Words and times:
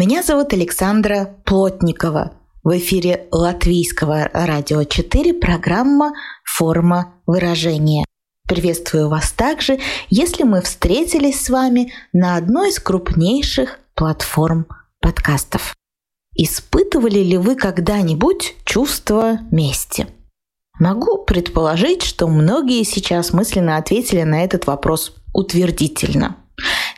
Меня 0.00 0.22
зовут 0.22 0.52
Александра 0.52 1.34
Плотникова. 1.44 2.30
В 2.62 2.78
эфире 2.78 3.26
Латвийского 3.32 4.30
радио 4.32 4.84
4 4.84 5.34
программа 5.34 6.12
«Форма 6.44 7.14
выражения». 7.26 8.04
Приветствую 8.46 9.08
вас 9.08 9.32
также, 9.32 9.80
если 10.08 10.44
мы 10.44 10.62
встретились 10.62 11.44
с 11.44 11.50
вами 11.50 11.92
на 12.12 12.36
одной 12.36 12.68
из 12.68 12.78
крупнейших 12.78 13.80
платформ 13.96 14.68
подкастов. 15.00 15.74
Испытывали 16.36 17.18
ли 17.18 17.36
вы 17.36 17.56
когда-нибудь 17.56 18.54
чувство 18.64 19.40
мести? 19.50 20.06
Могу 20.78 21.24
предположить, 21.24 22.04
что 22.04 22.28
многие 22.28 22.84
сейчас 22.84 23.32
мысленно 23.32 23.76
ответили 23.76 24.22
на 24.22 24.44
этот 24.44 24.68
вопрос 24.68 25.16
утвердительно– 25.34 26.36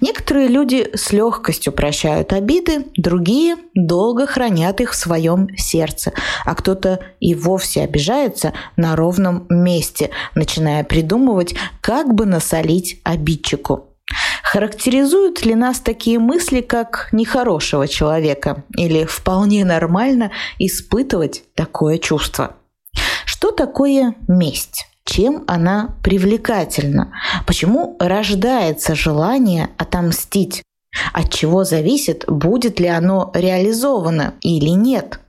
Некоторые 0.01 0.49
люди 0.49 0.89
с 0.95 1.13
легкостью 1.13 1.73
прощают 1.73 2.33
обиды, 2.33 2.87
другие 2.97 3.57
долго 3.75 4.27
хранят 4.27 4.81
их 4.81 4.93
в 4.93 4.97
своем 4.97 5.49
сердце, 5.57 6.13
а 6.45 6.55
кто-то 6.55 7.01
и 7.21 7.35
вовсе 7.35 7.83
обижается 7.83 8.53
на 8.77 8.97
ровном 8.97 9.47
месте, 9.51 10.11
начиная 10.35 10.85
придумывать, 10.85 11.55
как 11.81 12.15
бы 12.15 12.25
насолить 12.25 13.01
обидчику. 13.05 13.87
Характеризуют 14.43 15.45
ли 15.45 15.55
нас 15.55 15.79
такие 15.79 16.19
мысли 16.19 16.61
как 16.61 17.09
нехорошего 17.13 17.87
человека 17.87 18.65
или 18.77 19.05
вполне 19.05 19.65
нормально 19.65 20.33
испытывать 20.59 21.45
такое 21.55 21.99
чувство? 21.99 22.57
Что 23.25 23.53
такое 23.53 24.17
месть? 24.27 24.90
Чем 25.11 25.45
она 25.49 25.97
привлекательна, 26.05 27.13
почему 27.47 27.97
рождается 27.99 28.95
желание 28.95 29.71
отомстить, 29.77 30.63
от 31.13 31.33
чего 31.33 31.65
зависит, 31.65 32.25
будет 32.29 32.79
ли 32.79 32.87
оно 32.87 33.31
реализовано 33.35 34.35
или 34.41 34.71
нет. 34.71 35.21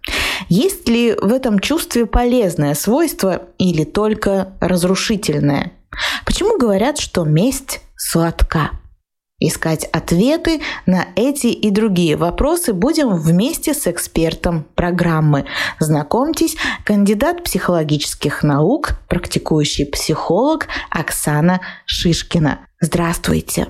Есть 0.50 0.88
ли 0.88 1.14
в 1.14 1.32
этом 1.32 1.60
чувстве 1.60 2.06
полезное 2.06 2.76
свойство 2.76 3.44
или 3.58 3.84
только 3.84 4.54
разрушительное? 4.60 5.72
Почему 6.26 6.58
говорят, 6.58 7.00
что 7.00 7.24
месть 7.24 7.82
сладка? 7.96 8.72
Искать 9.44 9.86
ответы 9.86 10.62
на 10.86 11.08
эти 11.16 11.48
и 11.48 11.72
другие 11.72 12.16
вопросы 12.16 12.74
будем 12.74 13.16
вместе 13.16 13.74
с 13.74 13.88
экспертом 13.88 14.64
программы. 14.76 15.48
Знакомьтесь, 15.80 16.58
кандидат 16.86 17.44
психологических 17.44 18.44
наук, 18.44 18.92
практикующий 19.10 19.88
психолог 19.88 20.68
Оксана 20.92 21.60
Шишкина. 21.88 22.60
Здравствуйте. 22.80 23.66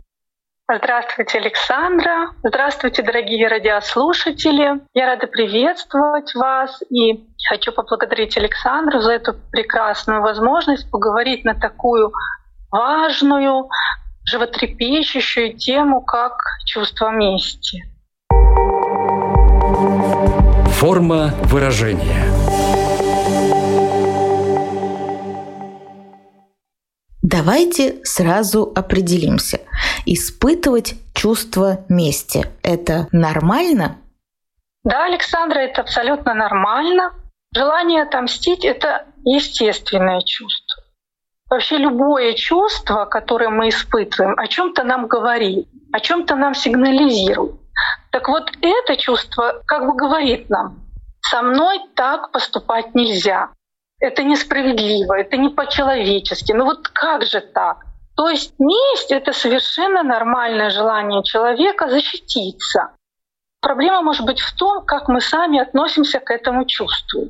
Здравствуйте, 0.69 1.38
Александра. 1.38 2.31
Здравствуйте, 2.44 3.02
дорогие 3.02 3.47
радиослушатели. 3.47 4.81
Я 4.94 5.06
рада 5.06 5.28
приветствовать 5.28 6.35
вас 6.35 6.81
и 6.89 7.30
хочу 7.50 7.72
поблагодарить 7.72 8.38
Александру 8.38 9.00
за 9.00 9.13
эту 9.13 9.35
прекрасную 9.52 10.22
возможность 10.22 10.91
поговорить 10.91 11.46
на 11.46 11.57
такую 11.57 12.12
важную, 12.72 13.69
животрепещущую 14.31 15.58
тему, 15.58 16.02
как 16.02 16.38
чувство 16.66 17.09
мести. 17.12 17.84
Форма 20.80 21.34
выражения. 21.44 22.24
Давайте 27.22 28.03
сразу 28.03 28.72
определимся. 28.74 29.59
Испытывать 30.06 30.96
чувство 31.14 31.86
мести– 31.90 32.46
это 32.64 33.08
нормально? 33.12 33.97
Да, 34.84 35.06
Александра, 35.06 35.59
это 35.59 35.81
абсолютно 35.81 36.34
нормально. 36.34 37.14
Желание 37.53 38.03
отомстить– 38.03 38.64
это 38.66 39.06
естественное 39.25 40.22
чувство. 40.22 40.71
Вообще 41.51 41.78
любое 41.79 42.34
чувство, 42.34 43.03
которое 43.03 43.50
мы 43.50 43.67
испытываем, 43.67 44.39
о 44.39 44.47
чем-то 44.47 44.85
нам 44.85 45.07
говорит, 45.07 45.67
о 45.91 46.00
чем-то 46.00 46.38
нам 46.38 46.56
сигнализирует. 46.56 47.56
Так 48.09 48.29
вот, 48.29 48.50
это 48.62 48.95
чувство 48.95 49.61
как 49.67 49.85
бы 49.85 49.94
говорит 49.94 50.50
нам, 50.50 50.79
со 51.19 51.41
мной 51.41 51.81
так 51.94 52.31
поступать 52.31 52.95
нельзя. 52.95 53.50
Это 54.00 54.23
несправедливо, 54.23 55.19
это 55.19 55.35
не 55.35 55.50
по-человечески. 55.50 56.53
Ну 56.53 56.63
вот 56.63 56.88
как 56.88 57.25
же 57.25 57.41
так? 57.41 57.84
То 58.16 58.29
есть 58.29 58.53
месть— 58.57 59.07
это 59.11 59.34
совершенно 59.34 60.03
нормальное 60.03 60.69
желание 60.69 61.22
человека 61.22 61.90
защититься. 61.90 62.91
Проблема 63.59 64.01
может 64.01 64.25
быть 64.25 64.40
в 64.40 64.56
том, 64.56 64.85
как 64.85 65.09
мы 65.09 65.19
сами 65.19 65.59
относимся 65.59 66.22
к 66.22 66.31
этому 66.31 66.63
чувству 66.63 67.28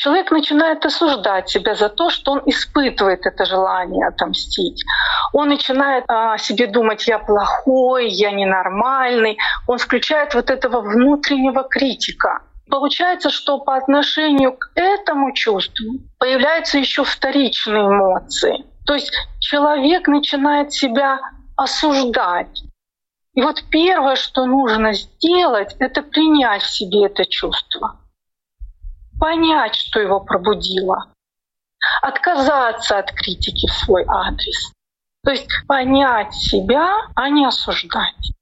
человек 0.00 0.30
начинает 0.30 0.86
осуждать 0.86 1.50
себя 1.50 1.74
за 1.74 1.90
то, 1.90 2.08
что 2.08 2.32
он 2.32 2.42
испытывает 2.46 3.26
это 3.26 3.44
желание 3.44 4.08
отомстить. 4.08 4.82
Он 5.34 5.48
начинает 5.48 6.04
о 6.08 6.38
себе 6.38 6.66
думать, 6.66 7.06
я 7.06 7.18
плохой, 7.18 8.08
я 8.08 8.30
ненормальный. 8.30 9.36
Он 9.66 9.76
включает 9.76 10.34
вот 10.34 10.48
этого 10.48 10.80
внутреннего 10.80 11.64
критика. 11.64 12.40
Получается, 12.70 13.28
что 13.28 13.58
по 13.58 13.76
отношению 13.76 14.56
к 14.56 14.70
этому 14.74 15.34
чувству 15.34 15.98
появляются 16.18 16.78
еще 16.78 17.04
вторичные 17.04 17.82
эмоции. 17.82 18.64
То 18.86 18.94
есть 18.94 19.12
человек 19.38 20.08
начинает 20.08 20.72
себя 20.72 21.20
осуждать. 21.56 22.62
И 23.34 23.42
вот 23.42 23.62
первое, 23.70 24.16
что 24.16 24.46
нужно 24.46 24.94
сделать, 24.94 25.76
это 25.78 26.02
принять 26.02 26.62
в 26.62 26.70
себе 26.70 27.04
это 27.04 27.26
чувство 27.26 27.99
понять, 29.20 29.76
что 29.76 30.00
его 30.00 30.18
пробудило, 30.18 31.12
отказаться 32.02 32.98
от 32.98 33.12
критики 33.12 33.68
в 33.68 33.72
свой 33.72 34.04
адрес. 34.08 34.72
То 35.22 35.32
есть 35.32 35.46
понять 35.68 36.34
себя, 36.34 36.88
а 37.14 37.28
не 37.28 37.46
осуждать. 37.46 38.32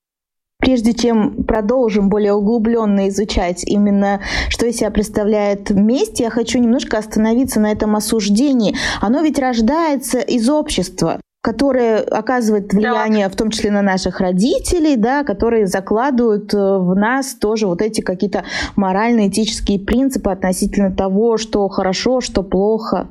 Прежде 0.60 0.92
чем 0.92 1.44
продолжим 1.44 2.08
более 2.08 2.32
углубленно 2.32 3.08
изучать 3.08 3.64
именно, 3.64 4.20
что 4.48 4.66
из 4.66 4.76
себя 4.76 4.90
представляет 4.90 5.70
месть, 5.70 6.20
я 6.20 6.30
хочу 6.30 6.58
немножко 6.58 6.98
остановиться 6.98 7.60
на 7.60 7.70
этом 7.70 7.94
осуждении. 7.94 8.76
Оно 9.00 9.20
ведь 9.20 9.38
рождается 9.38 10.18
из 10.18 10.48
общества 10.48 11.20
которые 11.40 11.98
оказывают 11.98 12.72
влияние 12.72 13.28
да. 13.28 13.32
в 13.32 13.36
том 13.36 13.50
числе 13.50 13.70
на 13.70 13.82
наших 13.82 14.20
родителей, 14.20 14.96
да, 14.96 15.22
которые 15.22 15.66
закладывают 15.66 16.52
э, 16.52 16.56
в 16.56 16.94
нас 16.96 17.34
тоже 17.34 17.66
вот 17.66 17.80
эти 17.80 18.00
какие-то 18.00 18.44
морально-этические 18.76 19.78
принципы 19.78 20.30
относительно 20.30 20.94
того, 20.94 21.36
что 21.36 21.68
хорошо, 21.68 22.20
что 22.20 22.42
плохо. 22.42 23.08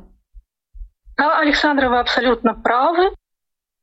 Да, 1.18 1.40
Александра, 1.40 1.90
вы 1.90 2.00
абсолютно 2.00 2.54
правы. 2.54 3.12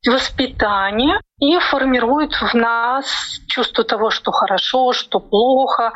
Воспитание 0.06 1.18
и 1.40 1.58
формирует 1.58 2.34
в 2.34 2.52
нас 2.52 3.06
чувство 3.48 3.84
того, 3.84 4.10
что 4.10 4.32
хорошо, 4.32 4.92
что 4.92 5.18
плохо. 5.18 5.92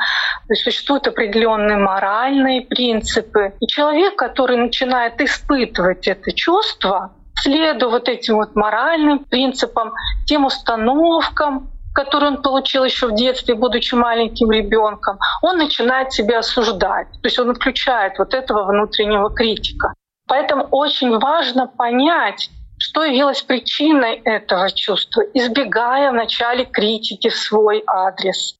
То 0.46 0.55
есть 0.55 0.64
существуют 0.64 1.06
определенные 1.06 1.76
моральные 1.76 2.62
принципы. 2.62 3.52
И 3.61 3.67
человек, 3.67 4.17
который 4.17 4.56
начинает 4.56 5.20
испытывать 5.20 6.08
это 6.08 6.32
чувство, 6.32 7.12
следуя 7.43 7.88
вот 7.88 8.08
этим 8.08 8.37
вот 8.37 8.55
моральным 8.55 9.20
принципам, 9.20 9.93
тем 10.26 10.44
установкам, 10.44 11.70
которые 11.94 12.31
он 12.31 12.43
получил 12.43 12.85
еще 12.85 13.08
в 13.08 13.14
детстве, 13.14 13.55
будучи 13.55 13.94
маленьким 13.94 14.50
ребенком, 14.50 15.19
он 15.43 15.58
начинает 15.58 16.12
себя 16.12 16.38
осуждать. 16.40 17.08
То 17.11 17.25
есть 17.25 17.38
он 17.38 17.55
включает 17.55 18.19
вот 18.19 18.35
этого 18.35 18.64
внутреннего 18.64 19.31
критика. 19.35 19.94
Поэтому 20.29 20.69
очень 20.70 21.19
важно 21.19 21.67
понять, 21.67 22.50
что 22.79 23.05
явилось 23.05 23.43
причиной 23.43 24.20
этого 24.25 24.70
чувства, 24.70 25.23
избегая 25.34 26.12
вначале 26.12 26.64
критики 26.64 27.29
в 27.29 27.37
свой 27.37 27.82
адрес. 27.87 28.57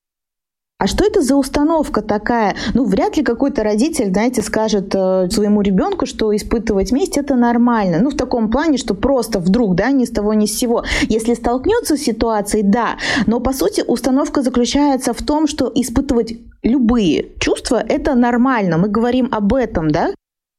А 0.81 0.87
что 0.87 1.03
это 1.03 1.21
за 1.21 1.35
установка 1.35 2.01
такая? 2.01 2.55
Ну, 2.73 2.85
вряд 2.85 3.17
ли 3.17 3.23
какой-то 3.23 3.63
родитель, 3.63 4.13
знаете, 4.13 4.41
скажет 4.41 4.95
э, 4.95 5.29
своему 5.29 5.61
ребенку, 5.61 6.05
что 6.05 6.33
испытывать 6.33 6.93
месть 6.93 7.17
это 7.17 7.35
нормально. 7.35 7.99
Ну, 7.99 8.11
в 8.11 8.15
таком 8.15 8.49
плане, 8.49 8.77
что 8.77 8.93
просто 8.93 9.39
вдруг, 9.39 9.75
да, 9.75 9.91
ни 9.91 10.05
с 10.05 10.09
того, 10.09 10.33
ни 10.33 10.45
с 10.45 10.57
сего. 10.57 10.85
Если 11.01 11.33
столкнется 11.33 11.97
с 11.97 12.01
ситуацией, 12.01 12.63
да. 12.63 12.97
Но, 13.27 13.41
по 13.41 13.51
сути, 13.51 13.83
установка 13.85 14.41
заключается 14.41 15.13
в 15.13 15.21
том, 15.21 15.47
что 15.47 15.69
испытывать 15.75 16.35
любые 16.63 17.37
чувства 17.41 17.83
это 17.85 18.15
нормально. 18.15 18.77
Мы 18.77 18.87
говорим 18.87 19.27
об 19.33 19.53
этом, 19.53 19.91
да? 19.91 20.13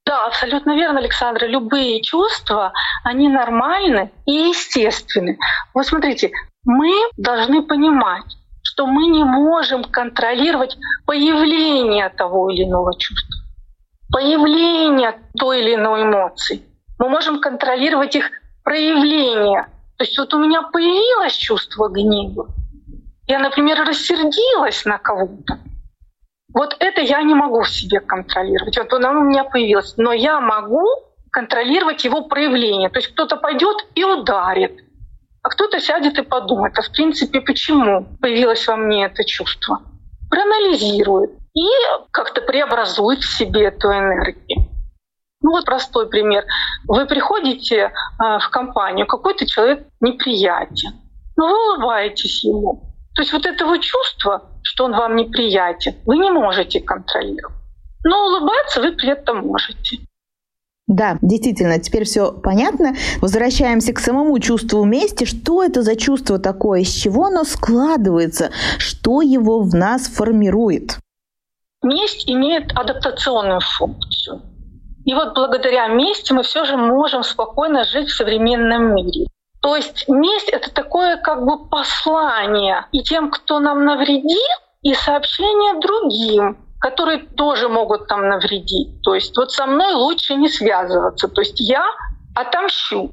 Да, 0.05 0.27
абсолютно 0.27 0.77
верно, 0.77 0.99
Александра. 1.01 1.47
Любые 1.47 2.03
чувства, 2.03 2.75
они 3.05 3.31
нормальны 3.31 4.11
и 4.27 4.33
естественны. 4.33 5.39
Вот 5.73 5.87
смотрите, 5.87 6.31
мы 6.65 6.91
должны 7.17 7.63
понимать, 7.63 8.37
что 8.81 8.87
мы 8.87 9.09
не 9.09 9.25
можем 9.25 9.85
контролировать 9.85 10.79
появление 11.05 12.09
того 12.09 12.49
или 12.49 12.65
иного 12.65 12.97
чувства, 12.99 13.37
появление 14.11 15.21
той 15.39 15.61
или 15.61 15.75
иной 15.75 16.05
эмоции. 16.05 16.63
Мы 16.99 17.11
можем 17.11 17.43
контролировать 17.43 18.17
их 18.17 18.31
проявление. 18.65 19.67
То 19.99 20.05
есть 20.05 20.19
вот 20.19 20.33
у 20.33 20.39
меня 20.39 20.63
появилось 20.63 21.35
чувство 21.35 21.89
гнева. 21.89 22.49
Я, 23.27 23.39
например, 23.39 23.85
рассердилась 23.87 24.87
на 24.87 24.97
кого-то. 24.97 25.59
Вот 26.55 26.75
это 26.81 27.03
я 27.03 27.21
не 27.21 27.35
могу 27.35 27.61
в 27.61 27.69
себе 27.69 28.01
контролировать. 28.01 28.79
Вот 28.79 28.91
оно 28.95 29.11
у 29.21 29.25
меня 29.25 29.45
появилось. 29.45 29.95
Но 29.99 30.15
я 30.15 30.41
могу 30.41 30.87
контролировать 31.31 32.03
его 32.03 32.23
проявление. 32.23 32.89
То 32.89 33.01
есть 33.01 33.13
кто-то 33.13 33.37
пойдет 33.37 33.77
и 33.95 34.05
ударит, 34.05 34.81
а 35.43 35.49
кто-то 35.49 35.81
сядет 35.81 36.19
и 36.19 36.23
подумает, 36.23 36.79
а 36.79 36.83
в 36.83 36.93
принципе 36.93 37.41
почему 37.41 38.07
появилось 38.21 38.67
во 38.67 38.77
мне 38.77 39.07
это 39.07 39.25
чувство? 39.25 39.81
Проанализирует 40.29 41.31
и 41.55 41.67
как-то 42.11 42.41
преобразует 42.43 43.21
в 43.21 43.37
себе 43.37 43.67
эту 43.67 43.89
энергию. 43.89 44.69
Ну 45.43 45.53
вот 45.53 45.65
простой 45.65 46.09
пример. 46.09 46.45
Вы 46.87 47.07
приходите 47.07 47.77
э, 47.77 47.91
в 48.19 48.51
компанию, 48.51 49.07
какой-то 49.07 49.47
человек 49.47 49.87
неприятен, 50.01 50.93
но 51.37 51.49
вы 51.49 51.73
улыбаетесь 51.73 52.45
ему. 52.45 52.95
То 53.15 53.23
есть 53.23 53.33
вот 53.33 53.47
этого 53.47 53.79
чувства, 53.79 54.51
что 54.63 54.85
он 54.85 54.93
вам 54.93 55.17
неприятен, 55.17 55.95
вы 56.05 56.19
не 56.19 56.31
можете 56.31 56.81
контролировать. 56.81 57.57
Но 58.05 58.27
улыбаться 58.27 58.81
вы 58.81 58.93
при 58.93 59.11
этом 59.11 59.47
можете. 59.47 59.99
Да, 60.91 61.19
действительно, 61.23 61.79
теперь 61.79 62.03
все 62.03 62.33
понятно. 62.33 62.97
Возвращаемся 63.21 63.93
к 63.93 64.01
самому 64.01 64.37
чувству 64.41 64.85
мести. 64.85 65.23
Что 65.23 65.63
это 65.63 65.83
за 65.83 65.95
чувство 65.95 66.41
такое? 66.41 66.81
Из 66.81 66.91
чего 66.91 67.27
оно 67.27 67.45
складывается? 67.45 68.51
Что 68.79 69.23
его 69.23 69.61
в 69.61 69.73
нас 69.73 70.09
формирует? 70.09 70.99
Месть 71.85 72.29
имеет 72.29 72.73
адаптационную 72.77 73.61
функцию. 73.61 74.43
И 75.05 75.15
вот 75.15 75.33
благодаря 75.35 75.87
мести 75.87 76.33
мы 76.33 76.43
все 76.43 76.65
же 76.65 76.77
можем 76.77 77.23
спокойно 77.23 77.85
жить 77.85 78.09
в 78.09 78.17
современном 78.17 78.93
мире. 78.93 79.29
То 79.63 79.77
есть 79.77 80.09
месть— 80.09 80.49
это 80.53 80.75
такое 80.75 81.19
как 81.19 81.45
бы 81.45 81.69
послание 81.69 82.87
и 82.91 83.05
тем, 83.05 83.31
кто 83.31 83.61
нам 83.61 83.85
навредил, 83.85 84.41
и 84.83 84.95
сообщение 84.95 85.81
другим, 85.81 86.57
которые 86.81 87.19
тоже 87.37 87.69
могут 87.69 88.09
там 88.09 88.27
навредить. 88.29 89.03
То 89.03 89.15
есть 89.15 89.37
вот 89.37 89.53
со 89.53 89.67
мной 89.67 89.93
лучше 89.95 90.35
не 90.35 90.49
связываться. 90.49 91.29
То 91.29 91.43
есть 91.43 91.61
я 91.61 91.85
отомщу. 92.35 93.13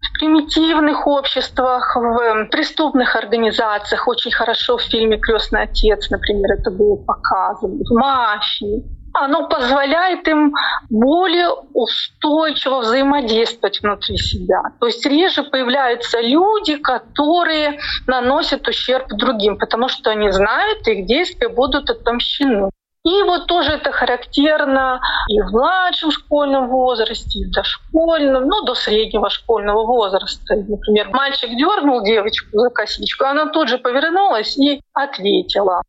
В 0.00 0.18
примитивных 0.18 1.06
обществах, 1.06 1.94
в 1.94 2.46
преступных 2.46 3.14
организациях 3.14 4.08
очень 4.08 4.32
хорошо 4.32 4.76
в 4.76 4.82
фильме 4.82 5.16
Крестный 5.18 5.62
отец, 5.62 6.10
например, 6.10 6.58
это 6.58 6.72
было 6.72 6.96
показано, 6.96 7.74
в 7.74 7.94
мафии. 7.94 8.82
Оно 9.14 9.46
позволяет 9.46 10.26
им 10.26 10.54
более 10.90 11.50
устойчиво 11.74 12.80
взаимодействовать 12.80 13.80
внутри 13.82 14.16
себя. 14.16 14.62
То 14.80 14.86
есть 14.86 15.04
реже 15.06 15.44
появляются 15.44 16.20
люди, 16.20 16.76
которые 16.76 17.78
наносят 18.06 18.66
ущерб 18.66 19.06
другим, 19.08 19.58
потому 19.58 19.88
что 19.88 20.10
они 20.10 20.30
знают, 20.30 20.88
их 20.88 21.06
действия 21.06 21.48
будут 21.48 21.90
отомщены. 21.90 22.70
И 23.04 23.22
вот 23.24 23.46
тоже 23.48 23.72
это 23.72 23.90
характерно 23.90 25.00
и 25.28 25.40
в 25.40 25.50
младшем 25.50 26.12
школьном 26.12 26.68
возрасте, 26.68 27.40
и 27.40 27.44
в 27.46 27.50
дошкольном, 27.50 28.46
ну, 28.46 28.64
до 28.64 28.74
среднего 28.74 29.28
школьного 29.28 29.84
возраста. 29.84 30.54
Например, 30.54 31.08
мальчик 31.10 31.50
дернул 31.50 32.04
девочку 32.04 32.46
за 32.52 32.70
косичку, 32.70 33.24
она 33.24 33.46
тут 33.46 33.68
же 33.68 33.78
повернулась 33.78 34.56
и 34.56 34.80
ответила. 34.92 35.82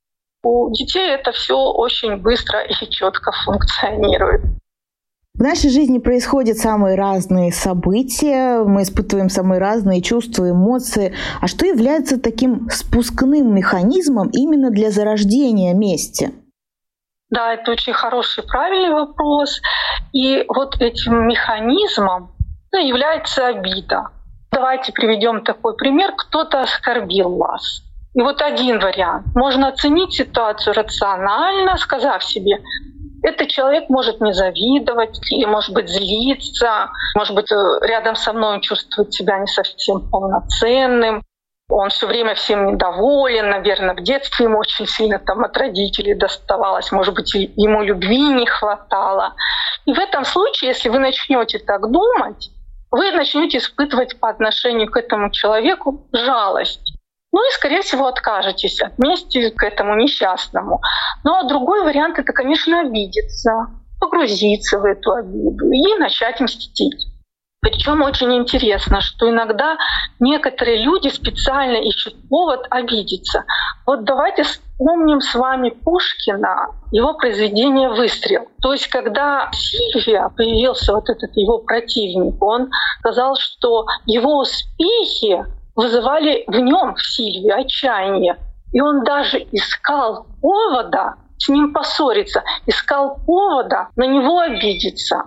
У 0.44 0.72
детей 0.72 1.12
это 1.12 1.32
все 1.32 1.56
очень 1.56 2.18
быстро 2.18 2.62
и 2.64 2.90
четко 2.90 3.32
функционирует. 3.46 4.42
В 5.36 5.42
нашей 5.42 5.70
жизни 5.70 6.00
происходят 6.00 6.58
самые 6.58 6.96
разные 6.96 7.52
события, 7.52 8.64
мы 8.64 8.84
испытываем 8.84 9.30
самые 9.30 9.60
разные 9.60 10.02
чувства, 10.02 10.50
эмоции. 10.50 11.16
А 11.42 11.48
что 11.48 11.66
является 11.66 12.20
таким 12.20 12.70
спускным 12.70 13.54
механизмом 13.54 14.30
именно 14.30 14.70
для 14.70 14.92
зарождения 14.92 15.74
мести? 15.74 16.32
Да, 17.34 17.56
это 17.56 17.72
очень 17.72 17.94
хороший, 17.94 18.44
правильный 18.44 18.92
вопрос. 18.92 19.60
И 20.12 20.46
вот 20.48 20.80
этим 20.80 21.28
механизмом 21.28 22.32
ну, 22.72 22.80
является 22.80 23.48
обида. 23.48 24.10
Давайте 24.52 24.92
приведем 24.92 25.44
такой 25.44 25.76
пример. 25.76 26.14
Кто-то 26.16 26.62
оскорбил 26.62 27.38
вас. 27.38 27.82
И 28.14 28.22
вот 28.22 28.40
один 28.44 28.80
вариант. 28.80 29.26
Можно 29.34 29.70
оценить 29.70 30.14
ситуацию 30.14 30.76
рационально, 30.76 31.76
сказав 31.78 32.24
себе, 32.24 32.60
этот 33.24 33.48
человек 33.48 33.90
может 33.90 34.22
не 34.22 34.32
завидовать 34.32 35.20
или, 35.32 35.46
может 35.46 35.74
быть, 35.74 35.90
злиться, 35.90 36.92
может 37.16 37.34
быть, 37.34 37.50
рядом 37.82 38.16
со 38.16 38.32
мной 38.34 38.56
он 38.56 38.62
чувствует 38.62 39.12
себя 39.12 39.40
не 39.40 39.48
совсем 39.48 40.08
полноценным 40.12 41.24
он 41.76 41.90
все 41.90 42.08
время 42.08 42.36
всем 42.36 42.68
недоволен, 42.68 43.50
наверное, 43.50 43.96
в 43.96 44.02
детстве 44.02 44.46
ему 44.46 44.60
очень 44.60 44.88
сильно 44.88 45.20
там 45.20 45.44
от 45.44 45.58
родителей 45.58 46.14
доставалось, 46.14 46.92
может 46.92 47.16
быть, 47.16 47.34
ему 47.34 47.82
любви 47.82 48.28
не 48.28 48.46
хватало. 48.46 49.34
И 49.86 49.94
в 49.94 50.00
этом 50.00 50.24
случае, 50.24 50.70
если 50.70 50.90
вы 50.90 51.00
начнете 51.00 51.60
так 51.60 51.90
думать, 51.90 52.52
вы 52.92 53.12
начнете 53.12 53.58
испытывать 53.58 54.20
по 54.20 54.30
отношению 54.30 54.90
к 54.90 54.98
этому 54.98 55.32
человеку 55.32 56.08
жалость. 56.14 56.94
Ну 57.32 57.40
и, 57.40 57.52
скорее 57.54 57.82
всего, 57.82 58.06
откажетесь 58.06 58.80
от 58.80 59.00
мести 59.00 59.50
к 59.50 59.64
этому 59.64 59.96
несчастному. 59.96 60.80
Ну 61.24 61.34
а 61.34 61.44
другой 61.44 61.84
вариант— 61.84 62.20
это, 62.20 62.32
конечно, 62.32 62.82
обидеться, 62.82 63.68
погрузиться 64.00 64.78
в 64.78 64.86
эту 64.86 65.12
обиду 65.14 65.72
и 65.72 65.98
начать 65.98 66.40
мстить. 66.40 67.13
Причем 67.64 68.02
очень 68.02 68.36
интересно, 68.36 69.00
что 69.00 69.30
иногда 69.30 69.78
некоторые 70.20 70.84
люди 70.84 71.08
специально 71.08 71.78
ищут 71.78 72.14
повод 72.28 72.68
обидеться. 72.70 73.46
Вот 73.88 74.04
давайте 74.04 74.44
вспомним 74.44 75.22
с 75.22 75.34
вами 75.34 75.70
Пушкина, 75.70 76.68
его 76.92 77.14
произведение 77.14 77.90
«Выстрел». 77.90 78.50
То 78.62 78.74
есть, 78.74 78.88
когда 78.88 79.50
Сильвия 79.54 80.30
появился 80.36 80.94
вот 80.94 81.10
этот 81.10 81.32
его 81.38 81.60
противник, 81.60 82.36
он 82.44 82.70
сказал, 83.00 83.38
что 83.38 83.86
его 84.06 84.40
успехи 84.40 85.46
вызывали 85.74 86.44
в 86.48 86.60
нем, 86.60 86.96
в 86.96 87.02
Сильвии, 87.02 87.50
отчаяние. 87.50 88.36
И 88.74 88.82
он 88.82 89.06
даже 89.06 89.38
искал 89.54 90.28
повода 90.42 91.16
с 91.38 91.48
ним 91.48 91.72
поссориться, 91.72 92.44
искал 92.66 93.20
повода 93.26 93.88
на 93.96 94.06
него 94.06 94.40
обидеться. 94.40 95.24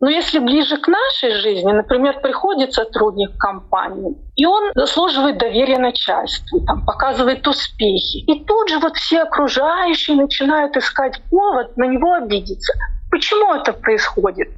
Но 0.00 0.08
если 0.08 0.38
ближе 0.38 0.78
к 0.78 0.88
нашей 0.88 1.34
жизни, 1.34 1.70
например, 1.72 2.20
приходит 2.20 2.72
сотрудник 2.72 3.36
компании, 3.36 4.16
и 4.34 4.46
он 4.46 4.72
заслуживает 4.74 5.36
доверия 5.36 5.78
начальству, 5.78 6.64
там, 6.64 6.86
показывает 6.86 7.46
успехи, 7.46 8.24
и 8.26 8.44
тут 8.44 8.70
же 8.70 8.78
вот 8.78 8.96
все 8.96 9.22
окружающие 9.22 10.16
начинают 10.16 10.74
искать 10.78 11.20
повод 11.28 11.76
на 11.76 11.84
него 11.84 12.14
обидеться. 12.14 12.72
Почему 13.10 13.54
это 13.54 13.74
происходит? 13.74 14.48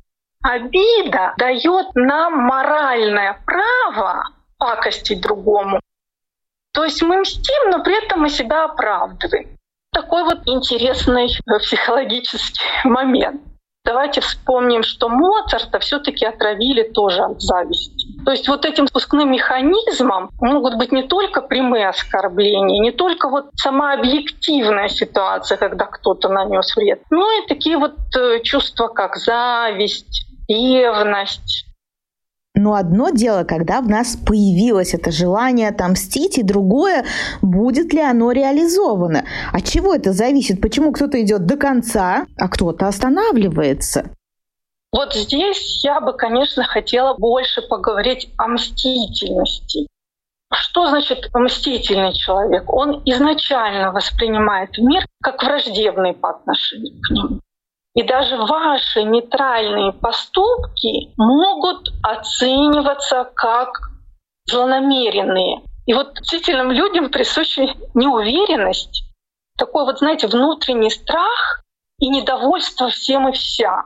Обида 0.42 1.34
дает 1.36 1.86
нам 1.94 2.34
моральное 2.44 3.40
право 3.44 4.24
пакостить 4.58 5.20
другому. 5.20 5.80
То 6.72 6.84
есть 6.84 7.02
мы 7.02 7.18
мстим, 7.18 7.70
но 7.70 7.82
при 7.82 8.04
этом 8.04 8.20
мы 8.20 8.28
себя 8.28 8.64
оправдываем. 8.64 9.56
Такой 9.92 10.22
вот 10.22 10.38
интересный 10.46 11.28
психологический 11.60 12.62
момент. 12.84 13.42
Давайте 13.84 14.20
вспомним, 14.20 14.84
что 14.84 15.08
Моцарта 15.08 15.80
все-таки 15.80 16.24
отравили 16.24 16.84
тоже 16.84 17.22
от 17.22 17.42
зависти. 17.42 18.06
То 18.24 18.30
есть 18.30 18.46
вот 18.46 18.64
этим 18.64 18.86
спускным 18.86 19.32
механизмом 19.32 20.30
могут 20.40 20.76
быть 20.76 20.92
не 20.92 21.02
только 21.02 21.40
прямые 21.40 21.88
оскорбления, 21.88 22.80
не 22.80 22.92
только 22.92 23.28
вот 23.28 23.46
сама 23.56 23.94
объективная 23.94 24.88
ситуация, 24.88 25.58
когда 25.58 25.86
кто-то 25.86 26.28
нанес 26.28 26.76
вред, 26.76 27.02
но 27.10 27.28
и 27.32 27.46
такие 27.48 27.76
вот 27.76 27.94
э, 28.16 28.40
чувства, 28.44 28.86
как 28.86 29.16
зависть, 29.16 30.26
ревность. 30.48 31.66
Но 32.54 32.74
одно 32.74 33.10
дело, 33.10 33.44
когда 33.44 33.80
в 33.80 33.88
нас 33.88 34.14
появилось 34.16 34.92
это 34.94 35.10
желание 35.10 35.68
отомстить, 35.68 36.36
и 36.38 36.42
другое, 36.42 37.04
будет 37.40 37.94
ли 37.94 38.00
оно 38.00 38.30
реализовано. 38.30 39.24
От 39.52 39.64
чего 39.64 39.94
это 39.94 40.12
зависит? 40.12 40.60
Почему 40.60 40.92
кто-то 40.92 41.20
идет 41.22 41.46
до 41.46 41.56
конца, 41.56 42.26
а 42.36 42.48
кто-то 42.48 42.88
останавливается? 42.88 44.10
Вот 44.92 45.14
здесь 45.14 45.82
я 45.82 46.02
бы, 46.02 46.12
конечно, 46.12 46.64
хотела 46.64 47.14
больше 47.16 47.62
поговорить 47.62 48.28
о 48.36 48.48
мстительности. 48.48 49.86
Что 50.52 50.88
значит 50.88 51.30
мстительный 51.32 52.12
человек? 52.12 52.70
Он 52.70 53.00
изначально 53.06 53.90
воспринимает 53.90 54.76
мир 54.76 55.06
как 55.22 55.42
враждебный 55.42 56.12
по 56.12 56.30
отношению 56.30 57.00
к 57.00 57.10
нему. 57.10 57.40
И 57.94 58.02
даже 58.02 58.36
ваши 58.36 59.02
нейтральные 59.02 59.92
поступки 59.92 61.12
могут 61.16 61.92
оцениваться 62.02 63.30
как 63.34 63.90
злонамеренные. 64.46 65.62
И 65.86 65.94
вот 65.94 66.18
мстительным 66.20 66.70
людям 66.70 67.10
присуща 67.10 67.74
неуверенность, 67.94 69.04
такой 69.58 69.84
вот, 69.84 69.98
знаете, 69.98 70.26
внутренний 70.26 70.90
страх 70.90 71.62
и 71.98 72.08
недовольство 72.08 72.88
всем 72.88 73.28
и 73.28 73.32
вся 73.32 73.84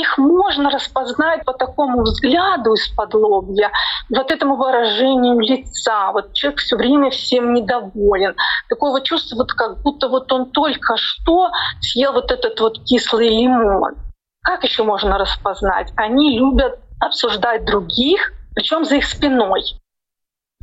их 0.00 0.18
можно 0.18 0.70
распознать 0.70 1.44
по 1.44 1.52
такому 1.52 2.02
взгляду 2.02 2.74
из-под 2.74 3.14
лобья, 3.14 3.70
вот 4.10 4.30
этому 4.30 4.56
выражению 4.56 5.38
лица. 5.40 6.12
Вот 6.12 6.32
человек 6.32 6.60
все 6.60 6.76
время 6.76 7.10
всем 7.10 7.54
недоволен. 7.54 8.34
Такое 8.68 8.90
вот 8.90 9.04
чувство, 9.04 9.36
вот 9.36 9.52
как 9.52 9.82
будто 9.82 10.08
вот 10.08 10.32
он 10.32 10.50
только 10.50 10.96
что 10.96 11.50
съел 11.80 12.12
вот 12.12 12.30
этот 12.30 12.60
вот 12.60 12.84
кислый 12.84 13.28
лимон. 13.28 13.94
Как 14.42 14.64
еще 14.64 14.84
можно 14.84 15.18
распознать? 15.18 15.92
Они 15.96 16.38
любят 16.38 16.78
обсуждать 17.00 17.64
других, 17.64 18.32
причем 18.54 18.84
за 18.84 18.96
их 18.96 19.04
спиной 19.04 19.64